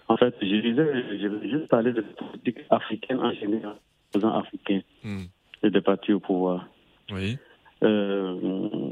En 0.08 0.16
fait, 0.16 0.34
je 0.40 0.46
disais, 0.46 1.18
je 1.20 1.26
vais 1.28 1.48
juste 1.50 1.68
parler 1.68 1.92
de 1.92 2.00
la 2.00 2.26
politique 2.26 2.58
africaine 2.70 3.18
en 3.20 3.32
général, 3.32 3.74
des 3.74 4.18
présidents 4.18 4.38
africains 4.38 4.80
Hmm. 5.04 5.24
et 5.62 5.70
des 5.70 5.80
partis 5.80 6.12
au 6.12 6.20
pouvoir. 6.20 6.66
Oui. 7.12 7.38
Euh, 7.82 8.90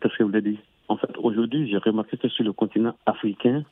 Qu'est-ce 0.00 0.12
que 0.12 0.18
je 0.20 0.24
voulais 0.24 0.42
dire? 0.42 0.58
En 0.88 0.96
fait, 0.96 1.10
aujourd'hui, 1.18 1.68
j'ai 1.70 1.78
remarqué 1.78 2.16
que 2.16 2.28
sur 2.28 2.44
le 2.44 2.52
continent 2.52 2.94
africain, 3.06 3.64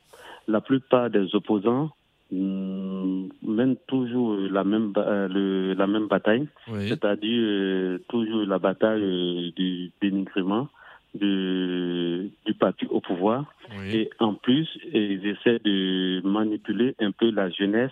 la 0.47 0.59
plupart 0.61 1.09
des 1.09 1.33
opposants 1.35 1.91
hum, 2.31 3.29
mènent 3.43 3.77
toujours 3.87 4.35
la 4.37 4.63
même, 4.63 4.93
euh, 4.97 5.27
le- 5.27 5.73
la 5.73 5.87
même 5.87 6.07
bataille, 6.07 6.47
Oui. 6.71 6.87
c'est-à-dire 6.89 7.39
euh, 7.43 7.97
toujours 8.09 8.45
la 8.45 8.59
bataille 8.59 9.01
euh, 9.03 9.51
du 9.55 9.91
dénigrement 10.01 10.67
du, 11.15 12.29
du 12.45 12.53
parti 12.53 12.85
au 12.89 12.99
pouvoir. 13.01 13.45
Oui. 13.77 13.95
Et 13.95 14.09
en 14.19 14.33
plus, 14.35 14.67
ils 14.93 15.25
essaient 15.25 15.59
de 15.59 16.21
manipuler 16.23 16.95
un 16.99 17.11
peu 17.11 17.31
la 17.31 17.49
jeunesse 17.49 17.91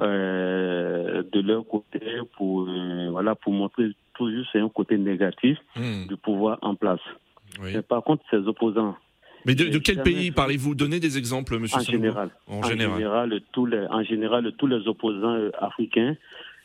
euh, 0.00 1.22
de 1.32 1.40
leur 1.40 1.66
côté 1.66 2.00
pour, 2.36 2.68
voilà, 3.10 3.34
pour 3.34 3.52
montrer 3.52 3.90
toujours 4.14 4.44
c'est 4.52 4.60
un 4.60 4.68
côté 4.68 4.96
négatif 4.98 5.58
Hmm. 5.76 6.06
du 6.08 6.16
pouvoir 6.16 6.58
en 6.62 6.74
place. 6.74 7.00
Oui. 7.62 7.72
Par 7.88 8.02
contre, 8.02 8.22
ces 8.30 8.38
opposants, 8.48 8.96
Mais 9.46 9.54
de, 9.54 9.78
quel 9.78 9.96
jamais 9.96 10.10
pays 10.10 10.30
parlez-vous? 10.30 10.74
Donnez 10.74 11.00
des 11.00 11.16
exemples, 11.16 11.58
Monsieur 11.58 11.78
en 11.78 11.82
général, 11.82 12.30
En 12.48 12.62
général. 12.62 13.40
tous 13.52 13.64
les, 13.64 13.86
en 13.86 14.02
général, 14.02 14.52
tous 14.58 14.66
les 14.66 14.86
opposants 14.88 15.34
euh, 15.34 15.50
africains 15.58 16.16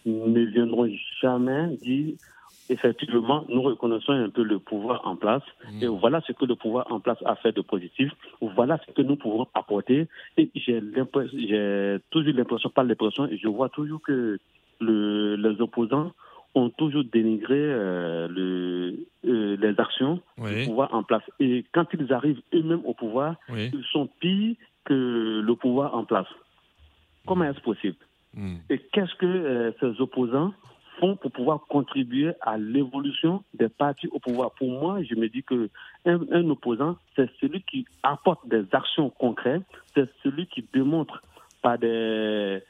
ne 0.05 0.41
viendront 0.45 0.89
jamais 1.21 1.77
dire 1.77 2.15
effectivement, 2.71 3.45
nous 3.49 3.61
reconnaissons 3.61 4.13
un 4.13 4.29
peu 4.29 4.43
le 4.43 4.57
pouvoir 4.57 5.05
en 5.05 5.15
place. 5.15 5.43
Hmm. 5.69 5.83
et 5.83 5.87
voilà 5.87 6.21
ce 6.25 6.31
que 6.31 6.45
le 6.45 6.55
pouvoir 6.55 6.91
en 6.91 6.99
place 6.99 7.17
a 7.25 7.35
fait 7.35 7.51
de 7.51 7.61
positif, 7.61 8.11
voilà 8.41 8.79
ce 8.87 8.93
que 8.93 9.01
nous 9.01 9.17
pouvons 9.17 9.47
apporter. 9.53 10.07
Et 10.37 10.49
j'ai 10.55 10.81
toujours 12.09 12.33
l'impression, 12.33 12.69
pas 12.69 12.83
l'impression, 12.83 13.29
je 13.31 13.47
vois 13.47 13.69
toujours 13.69 14.01
que 14.01 14.39
le, 14.79 15.35
les 15.35 15.61
opposants 15.61 16.11
ont 16.55 16.69
toujours 16.69 17.03
dénigré 17.05 17.57
euh, 17.57 18.27
le, 18.27 19.07
euh, 19.25 19.57
les 19.57 19.79
actions 19.79 20.19
Oui. 20.37 20.55
du 20.55 20.65
pouvoir 20.67 20.93
en 20.93 21.03
place. 21.03 21.23
Et 21.39 21.65
quand 21.71 21.85
ils 21.93 22.11
arrivent 22.11 22.41
eux-mêmes 22.53 22.81
au 22.85 22.93
pouvoir, 22.93 23.35
Oui. 23.49 23.71
ils 23.73 23.83
sont 23.91 24.07
pires 24.19 24.55
que 24.85 25.41
le 25.43 25.55
pouvoir 25.55 25.95
en 25.95 26.03
place. 26.05 26.27
Comment 27.25 27.45
est-ce 27.45 27.61
possible? 27.61 27.97
Hmm. 28.33 28.55
Et 28.69 28.79
qu'est-ce 28.79 29.15
que 29.15 29.25
euh, 29.25 29.71
ces 29.79 30.01
opposants 30.01 30.53
font 30.99 31.15
pour 31.15 31.31
pouvoir 31.31 31.61
contribuer 31.67 32.31
à 32.41 32.57
l'évolution 32.57 33.43
des 33.53 33.69
partis 33.69 34.07
au 34.11 34.19
pouvoir? 34.19 34.51
Pour 34.51 34.69
moi, 34.71 35.01
je 35.03 35.15
me 35.15 35.29
dis 35.29 35.43
que 35.43 35.69
un, 36.05 36.19
un 36.31 36.49
opposant, 36.49 36.97
c'est 37.15 37.29
celui 37.39 37.61
qui 37.63 37.85
apporte 38.03 38.47
des 38.47 38.63
actions 38.71 39.09
concrètes, 39.09 39.63
c'est 39.93 40.09
celui 40.23 40.47
qui 40.47 40.65
démontre 40.73 41.21
par 41.61 41.77
des 41.77 42.61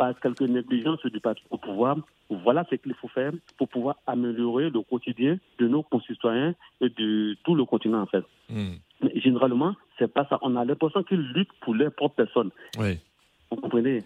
par 0.00 0.18
quelques 0.18 0.48
négligences 0.56 1.04
du 1.14 1.20
parti 1.20 1.42
au 1.50 1.58
pouvoir, 1.58 1.94
voilà 2.30 2.64
ce 2.70 2.76
qu'il 2.76 2.94
faut 2.94 3.08
faire 3.08 3.32
pour 3.58 3.68
pouvoir 3.68 3.96
améliorer 4.06 4.70
le 4.70 4.80
quotidien 4.92 5.36
de 5.58 5.68
nos 5.68 5.82
concitoyens 5.82 6.54
et 6.80 6.88
de 6.88 7.36
tout 7.44 7.54
le 7.54 7.64
continent 7.66 8.00
en 8.00 8.06
fait. 8.06 8.24
Hmm. 8.48 8.76
Mais 9.02 9.12
généralement, 9.20 9.74
c'est 9.98 10.10
pas 10.18 10.26
ça. 10.30 10.38
On 10.40 10.56
a 10.56 10.64
l'impression 10.64 11.02
qu'ils 11.02 11.26
luttent 11.34 11.52
pour 11.60 11.74
leurs 11.74 11.92
propres 11.92 12.14
personnes. 12.24 12.50
Oui. 12.78 12.92
Vous 13.50 13.56
comprenez? 13.58 13.98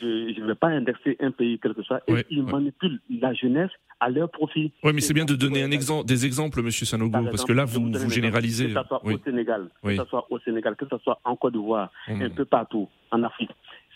Je 0.00 0.40
ne 0.40 0.46
vais 0.46 0.54
pas 0.54 0.68
indexer 0.68 1.16
un 1.20 1.32
pays, 1.32 1.58
quel 1.60 1.74
que 1.74 1.82
soit, 1.82 2.00
et 2.06 2.12
Ouais, 2.12 2.24
ils 2.30 2.42
ouais. 2.42 2.52
manipulent 2.52 3.00
la 3.10 3.34
jeunesse 3.34 3.72
à 3.98 4.08
leur 4.08 4.30
profit. 4.30 4.72
Oui, 4.84 4.92
mais 4.94 5.00
c'est 5.02 5.12
bien 5.12 5.26
de 5.26 5.34
donner 5.34 5.62
un 5.62 5.70
exemple, 5.72 6.06
des 6.06 6.24
exemples, 6.24 6.62
Monsieur 6.62 6.86
Sanogo, 6.86 7.10
par 7.10 7.22
parce 7.24 7.32
exemple, 7.42 7.48
que 7.52 7.56
là, 7.60 7.64
vous, 7.66 7.84
vous 8.02 8.10
généralisez. 8.18 8.68
Que 8.72 8.80
ce 8.80 8.86
soit 8.88 9.00
Oui. 9.04 9.14
au 9.14 9.18
Sénégal, 9.28 9.62
Oui. 9.82 9.96
que 9.96 10.04
ce 10.04 10.08
soit 10.08 10.26
au 10.30 10.38
Sénégal, 10.38 10.76
que 10.76 10.86
ce 10.92 10.96
soit 11.04 11.18
en 11.24 11.34
Côte 11.36 11.52
d'Ivoire, 11.54 11.90
Hmm. 12.08 12.22
un 12.22 12.30
peu 12.30 12.44
partout 12.46 12.88
en 13.10 13.22
Afrique. 13.24 13.50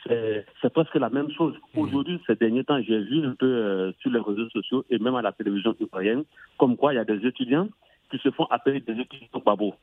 C'est 0.07 0.73
presque 0.73 0.95
la 0.97 1.09
même 1.09 1.31
chose. 1.33 1.55
Hmm. 1.75 1.79
Aujourd'hui, 1.81 2.21
ces 2.27 2.35
derniers 2.35 2.65
temps, 2.65 2.81
j'ai 2.83 3.01
vu 3.01 3.25
un 3.25 3.35
peu 3.35 3.47
euh, 3.47 3.93
sur 4.01 4.11
les 4.11 4.21
réseaux 4.21 4.49
sociaux 4.51 4.85
et 4.91 4.99
même 4.99 5.15
à 5.15 5.23
la 5.23 5.33
télévision 5.33 5.75
ivoirienne, 5.81 6.25
comme 6.59 6.77
quoi 6.77 6.93
il 6.93 6.97
y 6.97 7.01
a 7.01 7.05
des 7.05 7.27
étudiants 7.27 7.69
qui 8.11 8.19
se 8.19 8.31
font 8.31 8.45
appeler 8.51 8.81
des 8.81 8.93
étudiants 9.01 9.43
babo. 9.45 9.75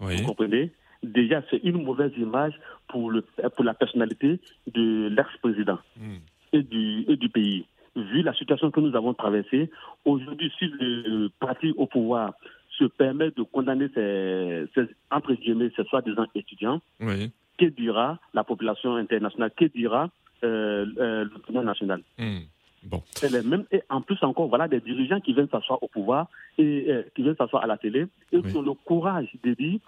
Oui. 0.00 0.16
Vous 0.16 0.26
comprenez? 0.28 0.70
Déjà, 1.02 1.42
c'est 1.50 1.58
une 1.64 1.82
mauvaise 1.82 2.12
image 2.16 2.54
pour, 2.86 3.10
le, 3.10 3.24
pour 3.56 3.64
la 3.64 3.74
personnalité 3.74 4.38
de 4.72 5.08
l'ex-président 5.08 5.78
Hmm. 5.96 6.18
et 6.52 6.62
du, 6.62 7.04
et 7.08 7.16
du 7.16 7.28
pays. 7.28 7.66
vu 7.96 8.22
la 8.22 8.32
situation 8.34 8.70
que 8.70 8.80
nous 8.80 8.94
avons 8.96 9.12
traversée, 9.12 9.70
aujourd'hui, 10.04 10.52
si 10.58 10.66
le 10.66 11.28
parti 11.40 11.74
au 11.76 11.86
pouvoir 11.86 12.34
se 12.78 12.84
permet 12.84 13.30
de 13.32 13.42
condamner 13.42 13.88
ces, 13.94 14.64
ces 14.74 14.88
entre 15.10 15.34
guillemets, 15.34 15.70
ces 15.76 15.84
soi-disant 15.84 16.26
étudiants, 16.34 16.80
Oui. 17.00 17.30
Que 17.62 17.70
dira 17.82 18.18
la 18.34 18.42
population 18.44 18.96
internationale, 18.96 19.52
que 19.56 19.66
dira 19.66 20.08
euh, 20.44 20.86
euh, 20.98 21.24
l'opinion 21.32 21.62
nationale 21.62 22.02
Hmm. 22.18 22.40
Bon. 22.84 23.00
C'est 23.14 23.30
les 23.30 23.42
mêmes- 23.42 23.64
et 23.70 23.80
en 23.88 24.00
plus 24.00 24.18
encore, 24.22 24.48
voilà 24.48 24.66
des 24.66 24.80
dirigeants 24.80 25.20
qui 25.20 25.32
viennent 25.34 25.48
s'asseoir 25.54 25.80
au 25.84 25.86
pouvoir 25.86 26.26
et 26.58 26.86
euh, 26.88 27.02
qui 27.14 27.22
viennent 27.22 27.36
s'asseoir 27.36 27.62
à 27.62 27.68
la 27.68 27.76
télé 27.78 28.06
et 28.32 28.42
qui 28.42 28.56
ont 28.56 28.62
le 28.62 28.74
courage 28.90 29.28
de 29.44 29.54
dire 29.54 29.78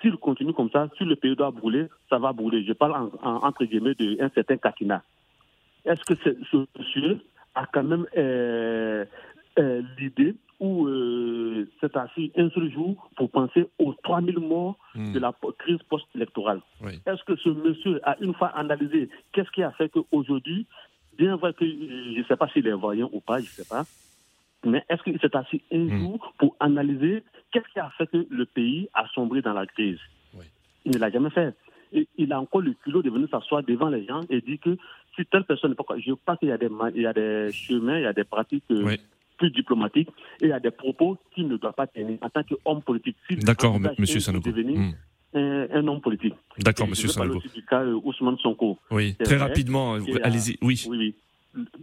s'il 0.00 0.16
continue 0.16 0.52
comme 0.52 0.70
ça, 0.70 0.88
si 0.98 1.04
le 1.04 1.14
pays 1.14 1.36
doit 1.36 1.52
brûler, 1.52 1.86
ça 2.08 2.18
va 2.18 2.32
brûler. 2.32 2.64
Je 2.66 2.72
parle 2.72 2.94
en, 3.02 3.06
en- 3.28 3.40
entre 3.48 3.64
guillemets 3.64 3.94
d'un 3.94 4.30
certain 4.34 4.56
Kakina. 4.56 4.98
Est-ce 5.84 6.02
que 6.08 6.14
ce, 6.24 6.30
ce 6.50 6.56
monsieur 6.78 7.20
a 7.54 7.66
quand 7.72 7.84
même 7.84 8.06
euh, 8.16 9.04
euh, 9.60 9.82
l'idée 9.98 10.34
ou 10.60 10.86
euh, 10.86 11.66
c'est 11.80 11.96
assis 11.96 12.30
un 12.36 12.50
seul 12.50 12.70
jour 12.70 13.10
pour 13.16 13.30
penser 13.30 13.66
aux 13.78 13.94
3000 14.04 14.38
morts 14.38 14.76
Hmm. 14.94 15.12
de 15.12 15.20
la 15.20 15.32
crise 15.58 15.78
post-électorale 15.88 16.60
Oui. 16.80 17.00
Est-ce 17.06 17.22
que 17.24 17.36
ce 17.36 17.48
monsieur 17.48 18.00
a 18.02 18.16
une 18.20 18.34
fois 18.34 18.48
analysé 18.48 19.08
qu'est-ce 19.32 19.50
qui 19.52 19.62
a 19.62 19.70
fait 19.72 19.88
qu'aujourd'hui, 19.88 20.66
bien 21.16 21.36
vrai 21.36 21.54
que 21.54 21.64
euh, 21.64 22.14
je 22.14 22.18
ne 22.18 22.24
sais 22.24 22.36
pas 22.36 22.48
s'il 22.48 22.66
est 22.66 22.72
voyant 22.72 23.08
ou 23.12 23.20
pas, 23.20 23.38
je 23.40 23.46
ne 23.46 23.50
sais 23.56 23.64
pas, 23.64 23.86
mais 24.64 24.84
est-ce 24.88 25.02
qu'il 25.04 25.18
s'est 25.20 25.34
assis 25.36 25.62
un 25.72 25.84
Hmm. 25.86 25.98
jour 25.98 26.34
pour 26.38 26.56
analyser 26.60 27.22
qu'est-ce 27.52 27.68
qui 27.72 27.78
a 27.78 27.88
fait 27.96 28.08
que 28.08 28.26
le 28.28 28.46
pays 28.46 28.88
a 28.94 29.06
sombré 29.14 29.42
dans 29.42 29.52
la 29.54 29.66
crise? 29.66 30.00
Il 30.84 30.92
ne 30.92 30.98
l'a 30.98 31.10
jamais 31.10 31.30
fait. 31.30 31.54
Et 31.92 32.08
il 32.16 32.32
a 32.32 32.40
encore 32.40 32.62
le 32.62 32.72
culot 32.72 33.02
de 33.02 33.10
venir 33.10 33.28
s'asseoir 33.30 33.62
devant 33.62 33.88
les 33.90 34.04
gens 34.06 34.24
et 34.30 34.40
dire 34.40 34.58
que 34.60 34.76
si 35.14 35.24
telle 35.26 35.44
personne 35.44 35.70
n'est 35.70 35.76
pas... 35.76 35.84
Je 35.98 36.12
pense 36.12 36.38
qu'il 36.38 36.48
y, 36.48 36.52
a 36.52 36.58
des 36.58 36.68
ma- 36.68 36.90
il 36.90 37.02
y 37.02 37.06
a 37.06 37.12
des 37.12 37.50
chemins, 37.52 37.98
il 37.98 38.02
y 38.02 38.06
a 38.06 38.12
des 38.12 38.24
pratiques 38.24 38.64
euh, 38.70 38.96
plus 39.40 39.50
diplomatiques 39.50 40.10
et 40.42 40.52
a 40.52 40.60
des 40.60 40.70
propos 40.70 41.16
qu'il 41.34 41.48
ne 41.48 41.56
doit 41.56 41.72
pas 41.72 41.86
tenir 41.86 42.18
en 42.20 42.28
tant 42.28 42.42
qu'homme 42.48 42.82
politique. 42.82 43.16
D'accord, 43.48 43.74
jour 43.80 44.20
Sanogo. 44.20 44.50
devenir 44.50 44.78
Hmm. 44.78 44.92
un, 45.34 45.66
un 45.78 45.88
homme 45.88 46.00
politique. 46.00 46.34
D'accord, 46.58 46.86
parler 46.86 47.30
Sanogo. 47.32 47.40
du 47.54 47.62
cas 47.64 47.82
euh, 47.82 48.00
Ousmane 48.04 48.36
Sonko. 48.38 48.78
Oui, 48.90 49.14
très 49.14 49.36
vrai 49.36 49.46
rapidement, 49.48 49.94
allez-y. 50.22 50.58
Oui. 50.62 50.76
Oui, 50.88 50.96
oui. 50.98 51.14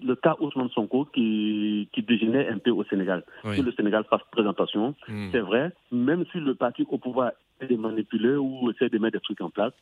Le 0.10 0.16
cas 0.16 0.36
Ousmane 0.40 0.70
Sonko 0.70 1.06
qui, 1.14 1.90
qui 1.94 2.02
dégénère 2.04 2.54
un 2.54 2.58
peu 2.60 2.72
au 2.72 2.84
Sénégal. 2.86 3.24
Oui. 3.44 3.58
Que 3.58 3.62
le 3.64 3.72
Sénégal 3.74 4.04
fasse 4.10 4.22
présentation. 4.32 4.94
Hmm. 5.08 5.30
C'est 5.32 5.40
vrai, 5.50 5.72
même 5.92 6.24
si 6.32 6.38
le 6.40 6.54
parti 6.56 6.86
au 6.90 6.98
pouvoir 7.00 7.32
essaie 7.60 7.74
de 7.74 7.80
manipuler 7.82 8.36
ou 8.36 8.70
essaie 8.72 8.90
de 8.90 8.98
mettre 9.00 9.18
des 9.18 9.22
trucs 9.28 9.42
en 9.42 9.50
place, 9.50 9.74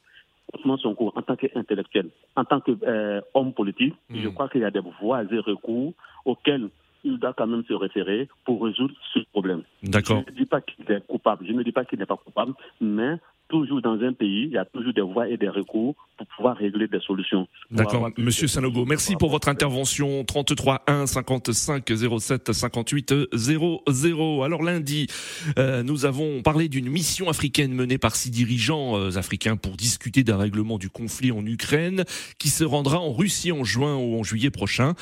Ousmane 0.53 0.77
Sonko, 0.77 1.11
en 1.15 1.21
tant 1.23 1.35
qu'intellectuel, 1.35 2.07
en 2.35 2.45
tant 2.45 2.61
qu'homme 2.61 3.53
politique, 3.53 3.95
Hmm. 4.09 4.17
je 4.23 4.29
crois 4.29 4.47
qu'il 4.49 4.61
y 4.61 4.65
a 4.65 4.71
des 4.71 4.81
voies 5.01 5.23
et 5.23 5.39
recours 5.39 5.93
auxquels 6.23 6.69
il 7.05 7.19
doit 7.19 7.33
quand 7.33 7.47
même 7.47 7.63
se 7.67 7.73
référer 7.73 8.27
pour 8.43 8.63
résoudre 8.63 8.93
ce 9.13 9.19
problème. 9.31 9.61
D'accord. 9.83 10.23
Je 10.27 10.33
ne 10.33 10.37
dis 10.37 10.45
pas 10.45 10.61
qu'il 10.61 10.91
est 10.91 11.05
coupable, 11.07 11.45
je 11.47 11.53
ne 11.53 11.63
dis 11.63 11.71
pas 11.71 11.85
qu'il 11.85 11.99
n'est 11.99 12.05
pas 12.05 12.17
coupable, 12.17 12.53
mais 12.81 13.17
toujours 13.47 13.81
dans 13.81 13.99
un 14.01 14.13
pays, 14.13 14.43
il 14.45 14.51
y 14.51 14.57
a 14.57 14.65
toujours 14.65 14.93
des 14.93 15.01
voies 15.01 15.29
et 15.29 15.37
des 15.37 15.49
recours 15.49 15.95
pour 16.17 16.27
pouvoir 16.35 16.57
régler 16.57 16.87
des 16.87 16.99
solutions. 16.99 17.47
D'accord, 17.71 18.09
Monsieur 18.17 18.47
Sanogo, 18.47 18.85
merci 18.85 19.15
pour 19.15 19.29
votre 19.29 19.49
intervention. 19.49 20.23
33 20.23 20.83
1 20.87 21.05
55 21.05 21.91
07 22.19 22.53
58 22.53 23.13
00. 23.33 24.43
Alors 24.43 24.63
lundi, 24.63 25.07
euh, 25.59 25.83
nous 25.83 26.05
avons 26.05 26.41
parlé 26.41 26.69
d'une 26.69 26.89
mission 26.89 27.29
africaine 27.29 27.73
menée 27.73 27.97
par 27.97 28.15
six 28.15 28.31
dirigeants 28.31 28.97
euh, 28.97 29.17
africains 29.17 29.57
pour 29.57 29.73
discuter 29.73 30.23
d'un 30.23 30.37
règlement 30.37 30.77
du 30.77 30.89
conflit 30.89 31.31
en 31.31 31.45
Ukraine, 31.45 32.05
qui 32.39 32.49
se 32.49 32.63
rendra 32.63 32.99
en 32.99 33.11
Russie 33.11 33.51
en 33.51 33.63
juin 33.63 33.95
ou 33.95 34.17
en 34.17 34.23
juillet 34.23 34.51
prochain. 34.51 34.93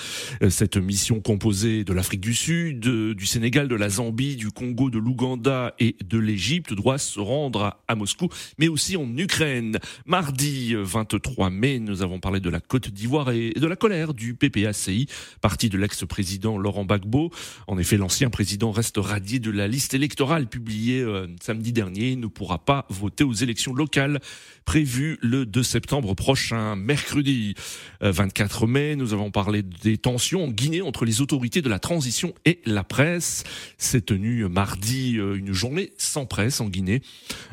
Euh, 0.41 0.49
Cette 0.49 0.77
mission 0.77 1.19
composée 1.21 1.83
de 1.83 1.93
l'Afrique 1.93 2.21
du 2.21 2.33
Sud, 2.33 2.79
du 2.79 3.25
Sénégal, 3.25 3.67
de 3.67 3.75
la 3.75 3.89
Zambie, 3.89 4.35
du 4.35 4.51
Congo, 4.51 4.89
de 4.89 4.99
l'Ouganda 4.99 5.73
et 5.79 5.95
de 6.03 6.17
l'Égypte 6.17 6.73
doit 6.73 6.97
se 6.97 7.19
rendre 7.19 7.63
à, 7.63 7.83
à 7.87 7.95
Moscou, 7.95 8.29
mais 8.57 8.67
aussi 8.67 8.97
en 8.97 9.17
Ukraine. 9.17 9.79
Mardi 10.05 10.75
euh, 10.75 10.83
23 10.83 11.49
mai, 11.49 11.79
nous 11.79 12.01
avons 12.01 12.19
parlé 12.19 12.39
de 12.39 12.49
la 12.49 12.59
Côte 12.59 12.89
d'Ivoire 12.89 13.31
et 13.31 13.51
de 13.51 13.67
la 13.67 13.75
colère 13.75 14.13
du 14.13 14.33
PPACI, 14.33 15.07
parti 15.41 15.69
de 15.69 15.77
l'ex-président 15.77 16.57
Laurent 16.57 16.85
Gbagbo. 16.85 17.31
En 17.67 17.77
effet, 17.77 17.97
l'ancien 17.97 18.29
président 18.29 18.71
reste 18.71 18.97
radié 18.97 19.39
de 19.39 19.51
la 19.51 19.67
liste 19.67 19.93
électorale 19.93 20.47
publiée 20.47 21.01
euh, 21.01 21.27
samedi 21.41 21.73
dernier. 21.73 22.11
Il 22.11 22.19
ne 22.19 22.27
pourra 22.27 22.63
pas 22.63 22.85
voter 22.89 23.23
aux 23.23 23.33
élections 23.33 23.73
locales 23.73 24.19
prévues 24.65 25.17
le 25.21 25.45
2 25.45 25.63
septembre 25.63 26.13
prochain. 26.13 26.75
Mercredi 26.75 27.55
euh, 28.01 28.11
24 28.11 28.67
mai, 28.67 28.95
nous 28.95 29.13
avons 29.13 29.31
parlé 29.31 29.61
des 29.61 29.97
tensions 29.97 30.45
en 30.45 30.49
Guinée 30.49 30.81
entre 30.81 31.05
les 31.05 31.21
autorités 31.21 31.61
de 31.61 31.69
la 31.69 31.79
transition 31.79 32.33
et 32.45 32.59
la 32.65 32.83
presse. 32.83 33.43
C'est 33.77 34.05
tenu 34.05 34.47
mardi 34.47 35.17
euh, 35.17 35.35
une 35.35 35.53
journée 35.53 35.93
sans 35.97 36.25
presse 36.25 36.61
en 36.61 36.69
Guinée, 36.69 37.01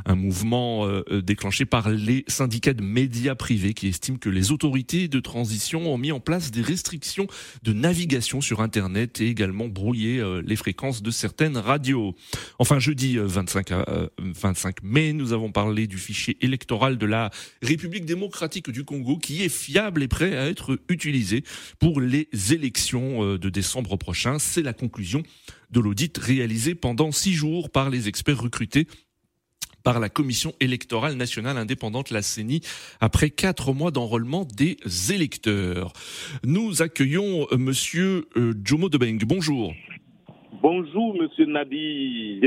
un 0.06 0.14
mouvement 0.14 0.69
euh, 0.84 1.02
euh, 1.10 1.22
déclenché 1.22 1.64
par 1.64 1.90
les 1.90 2.24
syndicats 2.28 2.74
de 2.74 2.82
médias 2.82 3.34
privés 3.34 3.74
qui 3.74 3.88
estiment 3.88 4.18
que 4.18 4.28
les 4.28 4.52
autorités 4.52 5.08
de 5.08 5.20
transition 5.20 5.92
ont 5.92 5.98
mis 5.98 6.12
en 6.12 6.20
place 6.20 6.50
des 6.50 6.62
restrictions 6.62 7.26
de 7.62 7.72
navigation 7.72 8.40
sur 8.40 8.60
Internet 8.60 9.20
et 9.20 9.28
également 9.28 9.68
brouillé 9.68 10.20
euh, 10.20 10.42
les 10.44 10.56
fréquences 10.56 11.02
de 11.02 11.10
certaines 11.10 11.56
radios. 11.56 12.14
Enfin, 12.58 12.78
jeudi 12.78 13.18
euh, 13.18 13.26
25, 13.26 13.72
euh, 13.72 14.08
25 14.18 14.82
mai, 14.82 15.12
nous 15.12 15.32
avons 15.32 15.52
parlé 15.52 15.86
du 15.86 15.98
fichier 15.98 16.36
électoral 16.40 16.98
de 16.98 17.06
la 17.06 17.30
République 17.62 18.04
démocratique 18.04 18.70
du 18.70 18.84
Congo 18.84 19.18
qui 19.18 19.42
est 19.42 19.48
fiable 19.48 20.02
et 20.02 20.08
prêt 20.08 20.36
à 20.36 20.48
être 20.48 20.78
utilisé 20.88 21.44
pour 21.78 22.00
les 22.00 22.28
élections 22.50 23.36
de 23.36 23.48
décembre 23.48 23.96
prochain. 23.96 24.38
C'est 24.38 24.62
la 24.62 24.72
conclusion 24.72 25.22
de 25.70 25.80
l'audit 25.80 26.16
réalisé 26.18 26.74
pendant 26.74 27.12
six 27.12 27.34
jours 27.34 27.70
par 27.70 27.90
les 27.90 28.08
experts 28.08 28.40
recrutés 28.40 28.86
par 29.82 30.00
la 30.00 30.08
Commission 30.08 30.52
électorale 30.60 31.14
nationale 31.14 31.56
indépendante, 31.58 32.10
la 32.10 32.22
CENI, 32.22 32.60
après 33.00 33.30
quatre 33.30 33.72
mois 33.72 33.90
d'enrôlement 33.90 34.46
des 34.56 34.76
électeurs. 35.12 35.92
Nous 36.44 36.82
accueillons 36.82 37.46
euh, 37.52 37.56
Monsieur 37.56 38.28
euh, 38.36 38.54
Jomo 38.64 38.88
Debeng. 38.88 39.18
Bonjour. 39.26 39.72
Bonjour, 40.62 41.16
monsieur 41.20 41.46
Nadi. 41.46 42.40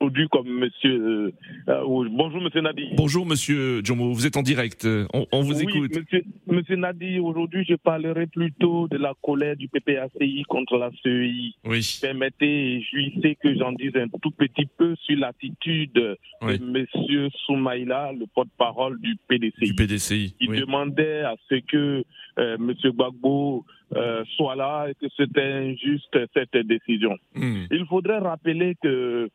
Aujourd'hui 0.00 0.28
comme 0.28 0.48
monsieur. 0.48 0.90
euh, 0.90 1.32
euh, 1.68 2.08
bonjour, 2.10 2.40
monsieur 2.42 2.60
Nadi. 2.60 2.88
Bonjour 2.96 3.24
Monsieur 3.24 3.80
Jomo, 3.84 4.12
vous 4.12 4.26
êtes 4.26 4.36
en 4.36 4.42
direct. 4.42 4.86
On, 5.14 5.24
on 5.32 5.40
vous 5.42 5.54
oui, 5.60 5.66
écoute. 5.68 5.96
Monsieur, 5.96 6.24
monsieur 6.48 6.76
Nadi, 6.76 7.20
aujourd'hui, 7.20 7.64
je 7.66 7.74
parlerai 7.76 8.26
plutôt 8.26 8.88
de 8.88 8.96
la 8.98 9.12
colère 9.22 9.56
du 9.56 9.68
PPACI 9.68 10.42
contre 10.48 10.76
la 10.78 10.90
CEI. 11.02 11.52
Oui. 11.64 11.98
Permettez, 12.02 12.74
et 12.76 12.82
jouissez 12.82 13.36
que 13.40 13.56
j'en 13.56 13.72
dise 13.72 13.96
un 13.96 14.08
tout 14.20 14.32
petit 14.32 14.66
peu 14.76 14.94
sur 14.96 15.16
l'attitude 15.16 16.16
Oui. 16.42 16.58
de 16.58 16.64
monsieur 16.64 17.28
Soumaïla, 17.46 18.12
le 18.18 18.26
porte-parole 18.34 19.00
du 19.00 19.16
PDCI. 19.28 19.64
Du 19.64 19.74
PDCI. 19.74 20.34
Il 20.40 20.50
oui. 20.50 20.60
demandait 20.60 21.20
à 21.20 21.36
ce 21.48 21.54
que 21.60 22.04
euh, 22.40 22.56
monsieur 22.58 22.90
Gbagbo 22.90 23.64
euh, 23.94 24.24
soit 24.36 24.56
là 24.56 24.88
et 24.90 24.94
que 24.94 25.06
c'était 25.16 25.40
injuste 25.70 26.18
cette 26.34 26.56
décision. 26.66 27.16
Hmm. 27.36 27.66
Il 27.70 27.86
faudrait 27.86 28.18
rappeler 28.18 28.74
que 28.82 29.30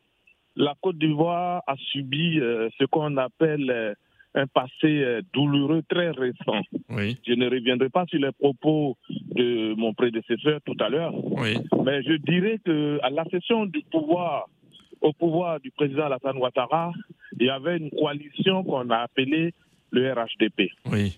la 0.60 0.74
Côte 0.82 0.98
d'Ivoire 1.00 1.64
a 1.66 1.76
subi 1.78 2.40
euh, 2.40 2.70
ce 2.78 2.84
qu'on 2.86 3.16
appelle 3.18 3.70
euh, 3.72 3.94
un 4.36 4.46
passé 4.46 4.86
euh, 5.04 5.22
douloureux 5.34 5.82
très 5.90 6.12
récent. 6.12 6.62
Oui. 6.90 7.18
Je 7.28 7.34
ne 7.34 7.50
reviendrai 7.50 7.90
pas 7.90 8.06
sur 8.08 8.20
les 8.20 8.32
propos 8.34 8.96
de 9.36 9.74
mon 9.76 9.94
prédécesseur 9.94 10.60
tout 10.66 10.76
à 10.80 10.90
l'heure, 10.90 11.14
Oui. 11.16 11.56
mais 11.86 12.04
je 12.04 12.14
dirais 12.18 12.60
que 12.64 13.00
à 13.02 13.10
la 13.10 13.24
cession 13.26 13.66
du 13.66 13.82
pouvoir 13.92 14.48
au 15.02 15.14
pouvoir 15.14 15.62
du 15.62 15.72
président 15.72 16.06
Alassane 16.08 16.38
Ouattara, 16.38 16.92
il 17.40 17.46
y 17.48 17.50
avait 17.50 17.78
une 17.78 17.90
coalition 17.90 18.64
qu'on 18.66 18.90
a 18.90 18.98
appelée 18.98 19.54
le 19.92 20.12
RHDP 20.12 20.70
Oui. 20.92 21.18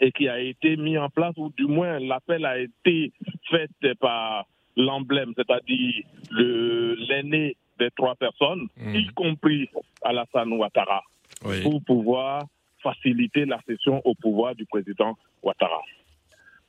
et 0.00 0.10
qui 0.12 0.28
a 0.28 0.40
été 0.40 0.78
mis 0.78 0.96
en 0.96 1.10
place, 1.10 1.34
ou 1.36 1.52
du 1.56 1.66
moins 1.66 1.98
l'appel 2.00 2.46
a 2.46 2.58
été 2.58 3.12
fait 3.50 3.68
par 4.00 4.46
l'emblème, 4.78 5.32
c'est-à-dire 5.36 6.04
le- 6.30 6.94
l'aîné 7.08 7.56
des 7.78 7.90
trois 7.96 8.14
personnes, 8.16 8.66
y 8.94 9.06
compris 9.14 9.68
Alassane 10.02 10.52
Ouattara, 10.52 11.02
Oui. 11.44 11.62
pour 11.62 11.82
pouvoir 11.84 12.44
faciliter 12.82 13.44
la 13.44 13.60
cession 13.66 14.00
au 14.04 14.14
pouvoir 14.14 14.54
du 14.54 14.64
président 14.66 15.16
Ouattara. 15.42 15.80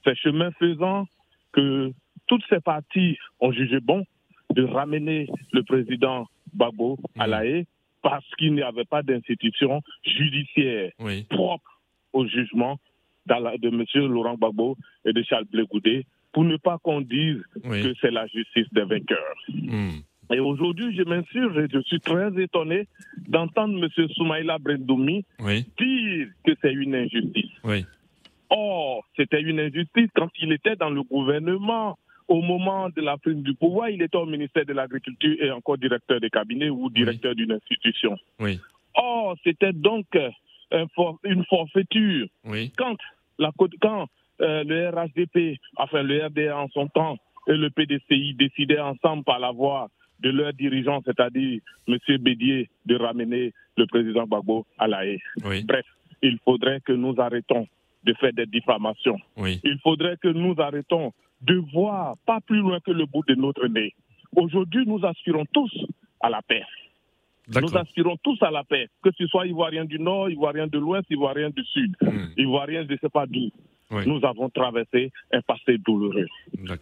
C'est 0.03 0.15
chemin 0.17 0.51
faisant 0.59 1.07
que 1.51 1.91
toutes 2.27 2.43
ces 2.49 2.59
parties 2.59 3.17
ont 3.39 3.51
jugé 3.51 3.79
bon 3.79 4.05
de 4.51 4.63
ramener 4.63 5.27
le 5.51 5.63
président 5.63 6.27
Babo 6.53 6.97
à 7.17 7.27
la 7.27 7.45
haie 7.45 7.65
parce 8.01 8.25
qu'il 8.37 8.53
n'y 8.55 8.61
avait 8.61 8.85
pas 8.85 9.03
d'institution 9.03 9.81
judiciaire 10.03 10.91
Oui. 10.99 11.23
propre 11.29 11.79
au 12.13 12.25
jugement 12.27 12.79
la- 13.27 13.57
de 13.57 13.67
M. 13.69 13.83
Laurent 14.07 14.35
Gbagbo 14.35 14.75
et 15.05 15.13
de 15.13 15.21
Charles 15.23 15.45
Blé 15.51 15.63
pour 16.31 16.43
ne 16.43 16.57
pas 16.57 16.77
qu'on 16.79 17.01
dise 17.01 17.41
Oui. 17.65 17.83
que 17.83 17.93
c'est 18.01 18.09
la 18.11 18.25
justice 18.27 18.67
des 18.71 18.83
vainqueurs. 18.83 19.35
Hmm. 19.49 19.99
Et 20.31 20.39
aujourd'hui, 20.39 20.95
je 20.95 21.03
m'insurge 21.03 21.57
et 21.57 21.67
je 21.71 21.79
suis 21.81 21.99
très 21.99 22.29
étonné 22.41 22.87
d'entendre 23.27 23.83
M. 23.83 24.07
Soumaïla 24.15 24.57
Brendoumi 24.59 25.25
Oui. 25.39 25.65
dire 25.79 26.27
que 26.45 26.51
c'est 26.61 26.73
une 26.73 26.95
injustice. 26.95 27.51
Oui. 27.63 27.85
Or, 28.49 29.05
c'était 29.15 29.41
une 29.41 29.59
injustice 29.59 30.09
quand 30.15 30.29
il 30.41 30.51
était 30.51 30.75
dans 30.75 30.89
le 30.89 31.03
gouvernement 31.03 31.97
au 32.27 32.41
moment 32.43 32.89
de 32.89 33.01
la 33.01 33.17
prise 33.17 33.37
du 33.37 33.55
pouvoir, 33.55 33.89
il 33.89 34.01
était 34.03 34.17
au 34.17 34.25
ministère 34.27 34.65
de 34.65 34.73
l'Agriculture 34.73 35.35
et 35.39 35.49
encore 35.49 35.79
directeur 35.79 36.19
de 36.21 36.27
cabinet 36.27 36.69
ou 36.69 36.89
directeur 36.91 37.33
d'une 37.33 37.51
institution. 37.51 38.15
Oui. 38.39 38.59
Or, 38.93 39.35
c'était 39.43 39.73
donc 39.73 40.05
un 40.71 40.85
for- 40.93 41.17
une 41.23 41.43
forfaiture. 41.45 42.27
Oui. 42.45 42.71
Quand, 42.77 42.97
la, 43.39 43.51
côte- 43.57 43.73
quand 43.81 44.07
euh, 44.41 44.63
le 44.63 44.89
RHDP, 44.89 45.57
enfin 45.77 46.03
le 46.03 46.23
RDA 46.27 46.55
en 46.55 46.67
son 46.69 46.87
temps, 46.87 47.17
et 47.47 47.53
le 47.57 47.71
PDCI 47.71 48.35
décidaient 48.35 48.79
ensemble 48.79 49.23
par 49.23 49.39
la 49.39 49.49
voix 49.51 49.89
de 50.21 50.29
leurs 50.29 50.53
dirigeants, 50.53 51.01
c'est-à-dire 51.05 51.59
M. 51.87 51.97
Bédier, 52.19 52.69
de 52.85 52.95
ramener 52.95 53.53
le 53.77 53.85
président 53.85 54.25
Gbagbo 54.25 54.65
à 54.77 54.87
la 54.87 55.05
haie. 55.05 55.19
Oui. 55.45 55.63
Bref, 55.63 55.85
il 56.21 56.37
faudrait 56.43 56.81
que 56.81 56.93
nous 56.93 57.15
arrêtons 57.17 57.67
de 58.03 58.13
faire 58.13 58.33
des 58.33 58.45
diffamations. 58.45 59.17
Oui. 59.37 59.59
Il 59.63 59.79
faudrait 59.79 60.17
que 60.17 60.27
nous 60.27 60.55
arrêtons 60.57 61.13
de 61.41 61.55
voir 61.73 62.15
pas 62.25 62.41
plus 62.41 62.59
loin 62.59 62.79
que 62.79 62.91
le 62.91 63.05
bout 63.05 63.23
de 63.27 63.35
notre 63.35 63.67
nez. 63.67 63.93
Aujourd'hui, 64.35 64.85
nous 64.85 65.05
aspirons 65.05 65.45
tous 65.53 65.71
à 66.21 66.29
la 66.29 66.41
paix. 66.41 66.63
Nous 67.47 67.75
aspirons 67.77 68.15
tous 68.17 68.37
à 68.43 68.51
la 68.51 68.63
paix, 68.63 68.87
que 69.01 69.09
ce 69.17 69.25
soit 69.25 69.47
Ivoirien 69.47 69.85
du 69.85 69.99
Nord, 69.99 70.29
Ivoirien 70.29 70.67
de 70.67 70.77
l'Ouest, 70.77 71.07
Ivoirien 71.09 71.49
du 71.49 71.63
Sud, 71.63 71.95
Ivoirien 72.37 72.85
je 72.87 72.93
ne 72.93 72.97
sais 72.97 73.09
pas 73.09 73.25
d'où. 73.25 73.49
Oui. 73.91 74.03
Nous 74.07 74.19
avons 74.23 74.49
traversé 74.49 75.11
un 75.33 75.41
passé 75.41 75.77
douloureux. 75.79 76.27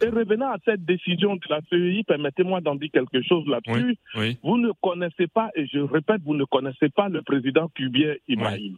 Et 0.02 0.08
revenant 0.08 0.50
à 0.50 0.56
cette 0.64 0.84
décision 0.84 1.36
de 1.36 1.40
la 1.48 1.60
CEI, 1.70 2.02
permettez-moi 2.06 2.60
d'en 2.60 2.74
dire 2.74 2.90
quelque 2.92 3.22
chose 3.22 3.46
là-dessus. 3.46 3.96
Oui. 4.16 4.36
Vous 4.42 4.58
ne 4.58 4.70
connaissez 4.82 5.26
pas, 5.26 5.50
et 5.56 5.66
je 5.66 5.78
répète, 5.78 6.20
vous 6.24 6.34
ne 6.34 6.44
connaissez 6.44 6.88
pas 6.90 7.08
le 7.08 7.22
président 7.22 7.68
Kubien 7.74 8.14
Ibrahim. 8.28 8.76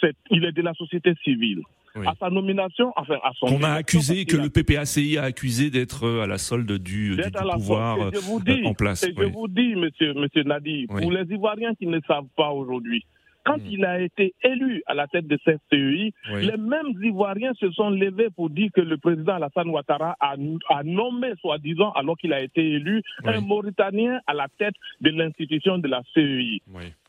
C'est- 0.00 0.14
Il 0.30 0.44
est 0.44 0.52
de 0.52 0.62
la 0.62 0.74
société 0.74 1.12
civile. 1.24 1.62
À 2.06 2.14
sa 2.20 2.30
nomination, 2.30 2.92
enfin 2.96 3.16
à 3.24 3.32
son 3.34 3.46
On 3.46 3.64
a 3.64 3.70
accusé, 3.72 4.24
que 4.24 4.36
a- 4.36 4.42
le 4.44 4.48
PPACI 4.48 5.18
a 5.18 5.24
accusé 5.24 5.70
d'être 5.70 6.04
euh, 6.06 6.22
à 6.22 6.28
la 6.28 6.38
solde 6.38 6.70
du, 6.78 7.10
du- 7.10 7.16
d'être 7.16 7.32
du 7.32 7.36
à 7.38 7.44
la 7.44 7.54
pouvoir. 7.54 7.96
Et 7.98 8.10
je 8.14 8.20
vous 8.20 8.38
euh, 8.46 8.64
en 8.68 8.74
place. 8.74 9.02
et 9.02 9.12
je 9.16 9.24
vous 9.24 9.48
dis, 9.48 9.74
monsieur, 9.74 10.14
monsieur 10.14 10.44
Nadi, 10.44 10.86
pour 10.86 11.10
les 11.10 11.24
Ivoiriens 11.34 11.74
qui 11.74 11.88
ne 11.88 11.98
savent 12.06 12.28
pas 12.36 12.50
aujourd'hui, 12.50 13.04
quand 13.44 13.58
Hmm. 13.58 13.66
il 13.70 13.84
a 13.84 14.00
été 14.00 14.34
élu 14.42 14.82
à 14.86 14.94
la 14.94 15.06
tête 15.06 15.26
de 15.26 15.38
cette 15.44 15.60
CEI, 15.70 16.12
Oui. 16.32 16.46
les 16.46 16.56
mêmes 16.56 16.92
Ivoiriens 17.02 17.54
se 17.54 17.70
sont 17.72 17.90
levés 17.90 18.28
pour 18.30 18.50
dire 18.50 18.70
que 18.74 18.80
le 18.80 18.96
président 18.98 19.34
Alassane 19.34 19.68
Ouattara 19.70 20.16
a, 20.20 20.34
a 20.68 20.82
nommé, 20.82 21.32
soi-disant, 21.40 21.90
alors 21.92 22.16
qu'il 22.18 22.32
a 22.32 22.40
été 22.40 22.60
élu, 22.72 23.02
un 23.24 23.40
Mauritanien 23.40 24.20
à 24.26 24.34
la 24.34 24.48
tête 24.58 24.74
de 25.00 25.10
l'institution 25.10 25.78
de 25.78 25.88
la 25.88 26.02
CEI. 26.14 26.60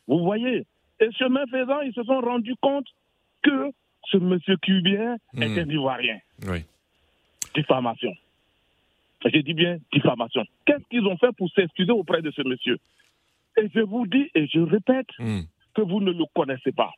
Vous 0.08 0.20
voyez? 0.24 0.66
Et 1.00 1.12
chemin 1.14 1.46
faisant, 1.48 1.82
ils 1.82 1.94
se 1.94 2.04
sont 2.04 2.22
rendus 2.22 2.56
compte 2.62 2.88
que 3.42 3.72
ce 4.12 4.18
monsieur 4.18 4.58
Cubien 4.58 5.18
Hmm. 5.34 5.44
est 5.44 5.60
un 5.60 5.70
Ivoirien. 5.70 6.20
Oui. 6.48 6.60
Diffamation. 7.56 8.14
J'ai 9.26 9.44
dit 9.44 9.54
bien 9.54 9.78
diffamation. 9.94 10.44
Qu'est-ce 10.66 10.84
qu'ils 10.90 11.06
ont 11.06 11.18
fait 11.18 11.32
pour 11.38 11.50
s'excuser 11.52 11.92
auprès 11.92 12.22
de 12.22 12.32
ce 12.32 12.42
monsieur? 12.42 12.78
Et 13.58 13.68
je 13.76 13.82
vous 13.82 14.08
dis, 14.08 14.30
et 14.34 14.48
je 14.48 14.60
répète, 14.60 15.08
Hmm. 15.20 15.42
Que 15.74 15.82
vous 15.82 16.00
ne 16.02 16.12
le 16.12 16.24
connaissez 16.36 16.72
pas. 16.72 16.92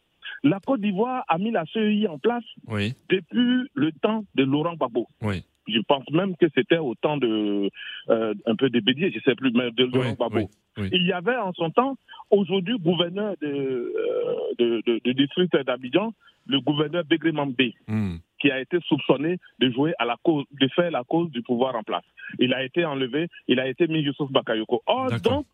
La 0.43 0.59
Côte 0.59 0.81
d'Ivoire 0.81 1.23
a 1.27 1.37
mis 1.37 1.51
la 1.51 1.65
CEI 1.73 2.07
en 2.07 2.17
place 2.17 2.43
Oui. 2.67 2.93
depuis 3.09 3.69
le 3.73 3.91
temps 4.01 4.25
de 4.35 4.43
Laurent 4.43 4.73
Gbagbo. 4.75 5.07
Oui. 5.21 5.43
Je 5.67 5.79
pense 5.87 6.03
même 6.11 6.35
que 6.35 6.47
c'était 6.53 6.77
au 6.79 6.93
temps 6.95 7.15
de 7.15 7.69
euh, 8.09 8.33
un 8.45 8.55
peu 8.55 8.69
de 8.69 8.79
Bédier, 8.81 9.11
je 9.11 9.17
ne 9.17 9.21
sais 9.21 9.35
plus, 9.35 9.51
mais 9.53 9.71
de 9.71 9.85
Laurent 9.85 10.13
Gbagbo. 10.13 10.49
Il 10.91 11.05
y 11.05 11.13
avait 11.13 11.37
en 11.37 11.53
son 11.53 11.69
temps, 11.69 11.95
aujourd'hui, 12.31 12.77
gouverneur 12.79 13.35
de, 13.41 13.47
euh, 13.47 14.35
de, 14.59 14.81
de- 14.85 14.99
de 15.05 15.11
district 15.13 15.55
d'Abidjan, 15.65 16.13
le 16.47 16.59
gouverneur 16.59 17.03
Begré 17.05 17.31
Mambé, 17.31 17.73
Hmm. 17.87 18.15
qui 18.39 18.51
a 18.51 18.59
été 18.59 18.79
soupçonné 18.87 19.37
de 19.59 19.69
jouer 19.69 19.93
à 19.99 20.03
la 20.05 20.17
cause, 20.23 20.43
de 20.59 20.67
faire 20.69 20.91
la 20.91 21.03
cause 21.05 21.31
du 21.31 21.41
pouvoir 21.41 21.75
en 21.75 21.83
place. 21.83 22.03
Il 22.39 22.53
a 22.53 22.63
été 22.65 22.83
enlevé, 22.83 23.29
il 23.47 23.59
a 23.61 23.67
été 23.69 23.87
mis 23.87 23.99
Youssouf 24.01 24.29
Bakayoko. 24.31 24.81
Or, 24.87 25.09
donc, 25.21 25.45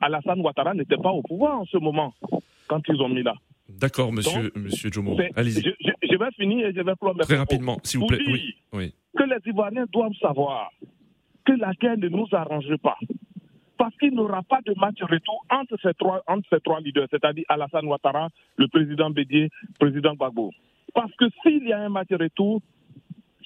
Alassane 0.00 0.40
Ouattara 0.40 0.72
n'était 0.74 0.96
pas 0.96 1.10
au 1.12 1.22
pouvoir 1.22 1.58
en 1.60 1.64
ce 1.66 1.76
moment, 1.76 2.14
quand 2.72 2.82
ils 2.88 3.00
ont 3.02 3.08
mis 3.08 3.22
là. 3.22 3.34
D'accord, 3.68 4.12
monsieur, 4.12 4.44
Donc, 4.50 4.64
monsieur 4.64 4.90
Jomo. 4.90 5.16
Allez-y. 5.36 5.62
Je, 5.62 5.70
je- 5.80 6.08
je 6.10 6.16
vais 6.16 6.30
finir 6.32 6.66
et 6.66 6.72
je 6.74 6.80
vais 6.80 6.94
prendre 6.96 7.20
Très 7.22 7.36
rapidement, 7.36 7.78
s'il 7.82 8.00
vous 8.00 8.06
plaît. 8.06 8.18
Oui. 8.72 8.94
que 9.16 9.22
les 9.24 9.36
Ivoiriens 9.50 9.86
doivent 9.92 10.12
savoir 10.20 10.70
que 11.44 11.52
la 11.52 11.72
guerre 11.74 11.98
ne 11.98 12.08
nous 12.08 12.26
arrange 12.32 12.74
pas. 12.82 12.96
Parce 13.78 13.96
qu'il 13.96 14.12
n'y 14.12 14.18
aura 14.20 14.42
pas 14.42 14.60
de 14.64 14.74
match 14.78 15.00
retour 15.02 15.44
entre 15.50 15.76
ces 15.82 15.92
trois, 15.94 16.22
entre 16.28 16.46
ces 16.52 16.60
trois 16.60 16.80
leaders, 16.80 17.08
c'est-à-dire 17.10 17.44
Alassane 17.48 17.86
Ouattara, 17.86 18.28
le 18.56 18.68
président 18.68 19.10
Bédier, 19.10 19.48
le 19.62 19.74
président 19.78 20.14
Gbagbo. 20.14 20.52
Parce 20.94 21.12
que 21.16 21.24
s'il 21.42 21.66
y 21.66 21.72
a 21.72 21.80
un 21.80 21.88
match 21.88 22.08
retour, 22.12 22.60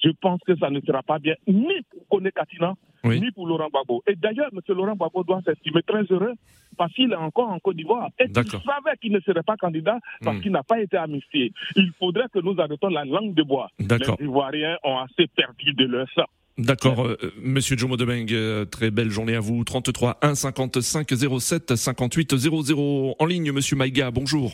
je 0.07 0.11
pense 0.21 0.39
que 0.47 0.55
ça 0.57 0.69
ne 0.69 0.79
sera 0.81 1.03
pas 1.03 1.19
bien 1.19 1.35
ni 1.47 1.73
pour 1.91 2.07
Kone 2.09 2.29
Katina, 2.31 2.73
ni 3.03 3.31
pour 3.31 3.47
Laurent 3.47 3.67
Gbagbo. 3.69 4.03
Et 4.07 4.15
d'ailleurs, 4.15 4.49
M. 4.53 4.59
Laurent 4.69 4.95
Gbagbo 4.95 5.23
doit 5.23 5.41
s'estimer 5.45 5.81
très 5.83 6.03
heureux 6.09 6.33
parce 6.77 6.93
qu'il 6.93 7.11
est 7.11 7.15
encore 7.15 7.49
en 7.49 7.59
Côte 7.59 7.75
d'Ivoire. 7.75 8.09
Et 8.19 8.25
il 8.27 8.33
savait 8.35 8.97
qu'il 9.01 9.11
ne 9.11 9.19
serait 9.21 9.43
pas 9.43 9.55
candidat 9.57 9.97
parce 10.23 10.37
Hmm. 10.37 10.41
qu'il 10.41 10.51
n'a 10.51 10.63
pas 10.63 10.79
été 10.81 10.97
amnistié. 10.97 11.51
Il 11.75 11.91
faudrait 11.99 12.27
que 12.33 12.39
nous 12.39 12.55
arrêtons 12.59 12.89
la 12.89 13.05
langue 13.05 13.33
de 13.33 13.43
bois. 13.43 13.69
Les 13.79 14.25
Ivoiriens 14.25 14.77
ont 14.83 14.97
assez 14.99 15.27
perdu 15.27 15.73
de 15.73 15.85
leur 15.85 16.07
sang. 16.15 16.25
D'accord, 16.57 17.05
euh, 17.05 17.17
Monsieur 17.41 17.77
Jomo 17.77 17.97
Debeng, 17.97 18.25
euh, 18.31 18.65
très 18.65 18.89
belle 18.89 19.09
journée 19.11 19.35
à 19.35 19.39
vous. 19.39 19.63
33 19.63 20.17
1 20.23 20.33
55 20.33 21.07
07 21.39 21.75
58 21.75 22.35
00 22.35 23.15
en 23.19 23.25
ligne, 23.25 23.51
Monsieur 23.51 23.75
Maïga. 23.75 24.09
Bonjour. 24.09 24.53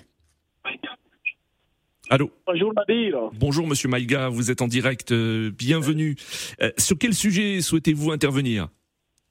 Allô. 2.09 2.29
Bonjour 2.45 2.73
Nadir. 2.73 3.17
Bonjour 3.39 3.65
Monsieur 3.67 3.87
Maïga, 3.89 4.29
vous 4.29 4.51
êtes 4.51 4.61
en 4.61 4.67
direct. 4.67 5.11
euh, 5.11 5.51
bienvenue. 5.57 6.15
Euh, 6.61 6.71
sur 6.77 6.97
quel 6.99 7.13
sujet 7.13 7.61
souhaitez-vous 7.61 8.11
intervenir? 8.11 8.67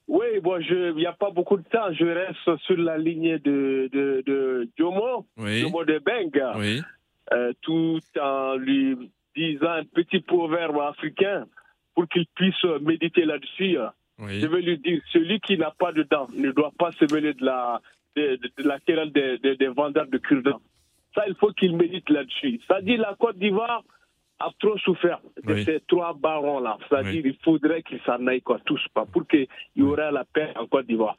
Oui, 0.07 0.25
bon, 0.41 0.57
il 0.59 0.95
n'y 0.95 1.05
a 1.05 1.13
pas 1.13 1.29
beaucoup 1.29 1.57
de 1.57 1.63
temps. 1.63 1.93
Je 1.93 2.03
reste 2.05 2.61
sur 2.65 2.75
la 2.77 2.97
ligne 2.97 3.37
de, 3.39 3.89
de, 3.91 4.23
de 4.25 4.69
Jomo, 4.77 5.25
Oui. 5.37 5.61
Jomo 5.61 5.85
de 5.85 5.99
Benga, 5.99 6.57
Oui. 6.57 6.81
euh, 7.31 7.53
tout 7.61 7.99
en 8.19 8.55
lui 8.55 8.97
disant 9.35 9.69
un 9.71 9.83
petit 9.85 10.19
proverbe 10.19 10.77
africain 10.79 11.45
pour 11.95 12.07
qu'il 12.09 12.25
puisse 12.35 12.63
méditer 12.81 13.23
là-dessus. 13.25 13.77
Je 14.19 14.47
vais 14.47 14.61
lui 14.61 14.77
dire, 14.79 14.99
celui 15.11 15.39
qui 15.39 15.57
n'a 15.57 15.71
pas 15.77 15.91
de 15.91 16.03
dents 16.03 16.27
ne 16.35 16.51
doit 16.51 16.73
pas 16.77 16.91
se 16.91 17.05
mêler 17.13 17.33
de 17.33 17.45
la, 17.45 17.81
de, 18.15 18.37
de- 18.57 18.67
la 18.67 18.79
querelle 18.79 19.11
des- 19.11 19.55
des 19.55 19.67
vendeurs 19.67 20.07
de 20.07 20.17
cure-dents. 20.17 20.61
Ça, 21.15 21.23
il 21.27 21.35
faut 21.35 21.51
qu'il 21.53 21.75
médite 21.75 22.09
là-dessus. 22.09 22.59
C'est-à-dire 22.67 22.99
la 23.01 23.15
Côte 23.19 23.37
d'Ivoire 23.37 23.83
a 24.39 24.49
trop 24.59 24.77
souffert 24.79 25.19
de 25.43 25.53
Oui. 25.53 25.63
ces 25.63 25.79
trois 25.87 26.13
barons-là. 26.13 26.77
C'est-à-dire 26.89 27.25
il 27.25 27.37
faudrait 27.43 27.81
qu'ils 27.83 28.01
s'en 28.01 28.25
aillent 28.27 28.41
quoi, 28.41 28.59
tous, 28.65 28.81
pas, 28.93 29.05
pour 29.05 29.25
qu'il 29.27 29.47
y 29.75 29.83
aurait 29.83 30.11
la 30.11 30.25
paix 30.25 30.51
en 30.57 30.65
Côte 30.67 30.87
d'Ivoire. 30.87 31.15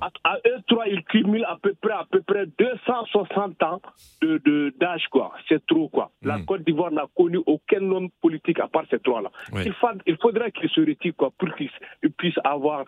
À, 0.00 0.10
à 0.22 0.36
eux 0.46 0.60
trois, 0.66 0.86
ils 0.88 1.02
cumulent 1.04 1.44
à 1.44 1.58
peu 1.60 1.74
près, 1.74 1.92
à 1.92 2.06
peu 2.10 2.22
près 2.22 2.46
260 2.58 3.62
ans 3.64 3.82
de, 4.22 4.38
de- 4.44 4.72
d'âge, 4.78 5.06
quoi. 5.10 5.32
C'est 5.48 5.66
trop, 5.66 5.88
quoi. 5.88 6.10
La 6.22 6.38
Côte 6.40 6.62
d'Ivoire 6.64 6.92
n'a 6.92 7.06
connu 7.14 7.38
aucun 7.44 7.82
homme 7.90 8.08
politique 8.22 8.60
à 8.60 8.68
part 8.68 8.84
ces 8.88 9.00
trois-là. 9.00 9.30
Oui. 9.52 9.62
Il, 9.66 9.74
il 10.06 10.16
faudrait 10.18 10.52
qu'ils 10.52 10.70
se 10.70 10.80
retirent, 10.80 11.16
quoi, 11.16 11.32
pour 11.36 11.52
qu'ils 11.56 11.70
ils 12.02 12.12
puissent 12.12 12.38
avoir, 12.44 12.84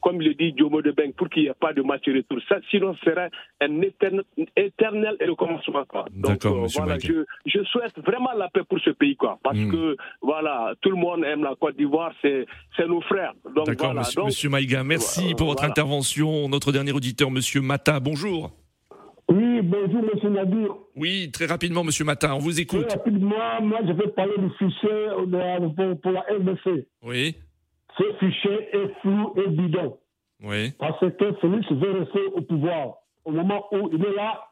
comme 0.00 0.20
le 0.20 0.34
dit 0.34 0.52
Diomo 0.52 0.82
de 0.82 0.90
Beng, 0.92 1.12
pour 1.12 1.28
qu'il 1.28 1.42
n'y 1.44 1.48
ait 1.48 1.54
pas 1.58 1.72
de 1.72 1.82
match 1.82 2.02
retour. 2.06 2.38
Ça, 2.48 2.56
sinon, 2.70 2.94
ce 2.96 3.10
serait 3.10 3.30
un 3.60 3.80
éternel, 3.82 4.24
éternel 4.56 5.16
recommencement, 5.28 5.84
quoi. 5.86 6.04
Donc, 6.12 6.32
D'accord, 6.32 6.62
monsieur 6.62 6.80
voilà, 6.82 6.96
Maïga. 6.98 7.08
je, 7.46 7.50
je 7.58 7.64
souhaite 7.64 7.98
vraiment 8.04 8.32
la 8.36 8.48
paix 8.48 8.62
pour 8.68 8.78
ce 8.80 8.90
pays, 8.90 9.16
quoi. 9.16 9.38
Parce 9.42 9.56
Mm. 9.58 9.70
que, 9.72 9.96
voilà, 10.22 10.74
tout 10.80 10.90
le 10.90 10.96
monde 10.96 11.24
aime 11.24 11.42
la 11.42 11.54
Côte 11.54 11.76
d'Ivoire, 11.76 12.12
c'est, 12.22 12.46
c'est 12.76 12.86
nos 12.86 13.00
frères. 13.02 13.32
D'accord, 13.54 13.76
voilà. 13.88 14.00
monsieur, 14.00 14.22
monsieur 14.24 14.50
Maïga. 14.50 14.84
Merci 14.84 15.34
pour 15.36 15.46
votre 15.48 15.60
voilà. 15.62 15.72
intervention. 15.72 16.48
Notre 16.48 16.72
dernier 16.72 16.92
auditeur, 16.92 17.30
Monsieur 17.30 17.60
Mata. 17.60 17.98
Bonjour. 18.00 18.50
Oui, 19.30 19.60
bonjour, 19.62 20.02
monsieur 20.02 20.30
Nadir. 20.30 20.68
Oui, 20.96 21.30
très 21.30 21.44
rapidement, 21.44 21.84
Monsieur 21.84 22.04
Mata, 22.04 22.34
on 22.34 22.38
vous 22.38 22.58
écoute. 22.60 22.86
Très 22.88 22.96
rapidement, 22.96 23.60
moi, 23.62 23.80
je 23.86 23.92
vais 23.92 24.08
parler 24.08 24.32
du 24.38 24.48
fichier 24.58 25.06
pour, 25.76 26.00
pour 26.00 26.12
la 26.12 26.20
RDC. 26.20 26.86
Oui. 27.02 27.36
Ce 27.98 28.12
fichier 28.18 28.68
est 28.72 29.00
flou 29.00 29.34
et 29.36 29.48
bidon. 29.48 29.98
Oui. 30.42 30.72
Parce 30.78 31.00
que 31.00 31.32
Félix 31.40 31.70
veut 31.72 31.98
rester 32.00 32.24
au 32.34 32.40
pouvoir. 32.42 32.94
Au 33.24 33.32
moment 33.32 33.66
où 33.72 33.90
il 33.92 34.04
est 34.04 34.14
là, 34.14 34.48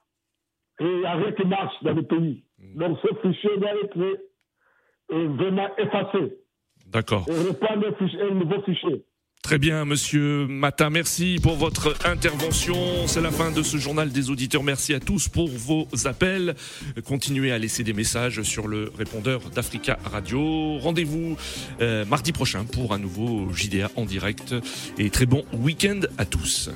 et 0.80 0.84
il 0.84 0.98
n'y 0.98 1.06
a 1.06 1.14
rien 1.14 1.32
qui 1.32 1.46
marche 1.46 1.74
dans 1.82 1.94
le 1.94 2.02
pays. 2.02 2.44
Donc 2.74 2.98
ce 3.00 3.14
fichier 3.22 3.56
doit 3.58 3.74
être 3.82 3.98
euh, 3.98 5.28
vraiment 5.28 5.68
effacé. 5.78 6.38
D'accord. 6.86 7.24
Et 7.28 7.48
reprendre 7.48 7.86
un 8.20 8.34
nouveau 8.34 8.60
fichier. 8.62 9.04
Très 9.46 9.58
bien, 9.58 9.84
monsieur 9.84 10.48
Matin, 10.48 10.90
merci 10.90 11.38
pour 11.40 11.54
votre 11.54 11.94
intervention. 12.04 13.06
C'est 13.06 13.20
la 13.20 13.30
fin 13.30 13.52
de 13.52 13.62
ce 13.62 13.76
journal 13.76 14.10
des 14.10 14.28
auditeurs. 14.28 14.64
Merci 14.64 14.92
à 14.92 14.98
tous 14.98 15.28
pour 15.28 15.48
vos 15.48 15.86
appels. 16.04 16.56
Continuez 17.04 17.52
à 17.52 17.58
laisser 17.58 17.84
des 17.84 17.92
messages 17.92 18.42
sur 18.42 18.66
le 18.66 18.90
répondeur 18.98 19.40
d'Africa 19.54 20.00
Radio. 20.04 20.78
Rendez-vous 20.78 21.36
euh, 21.80 22.04
mardi 22.04 22.32
prochain 22.32 22.64
pour 22.64 22.92
un 22.92 22.98
nouveau 22.98 23.48
JDA 23.52 23.88
en 23.94 24.04
direct. 24.04 24.52
Et 24.98 25.10
très 25.10 25.26
bon 25.26 25.44
week-end 25.52 26.00
à 26.18 26.24
tous. 26.24 26.68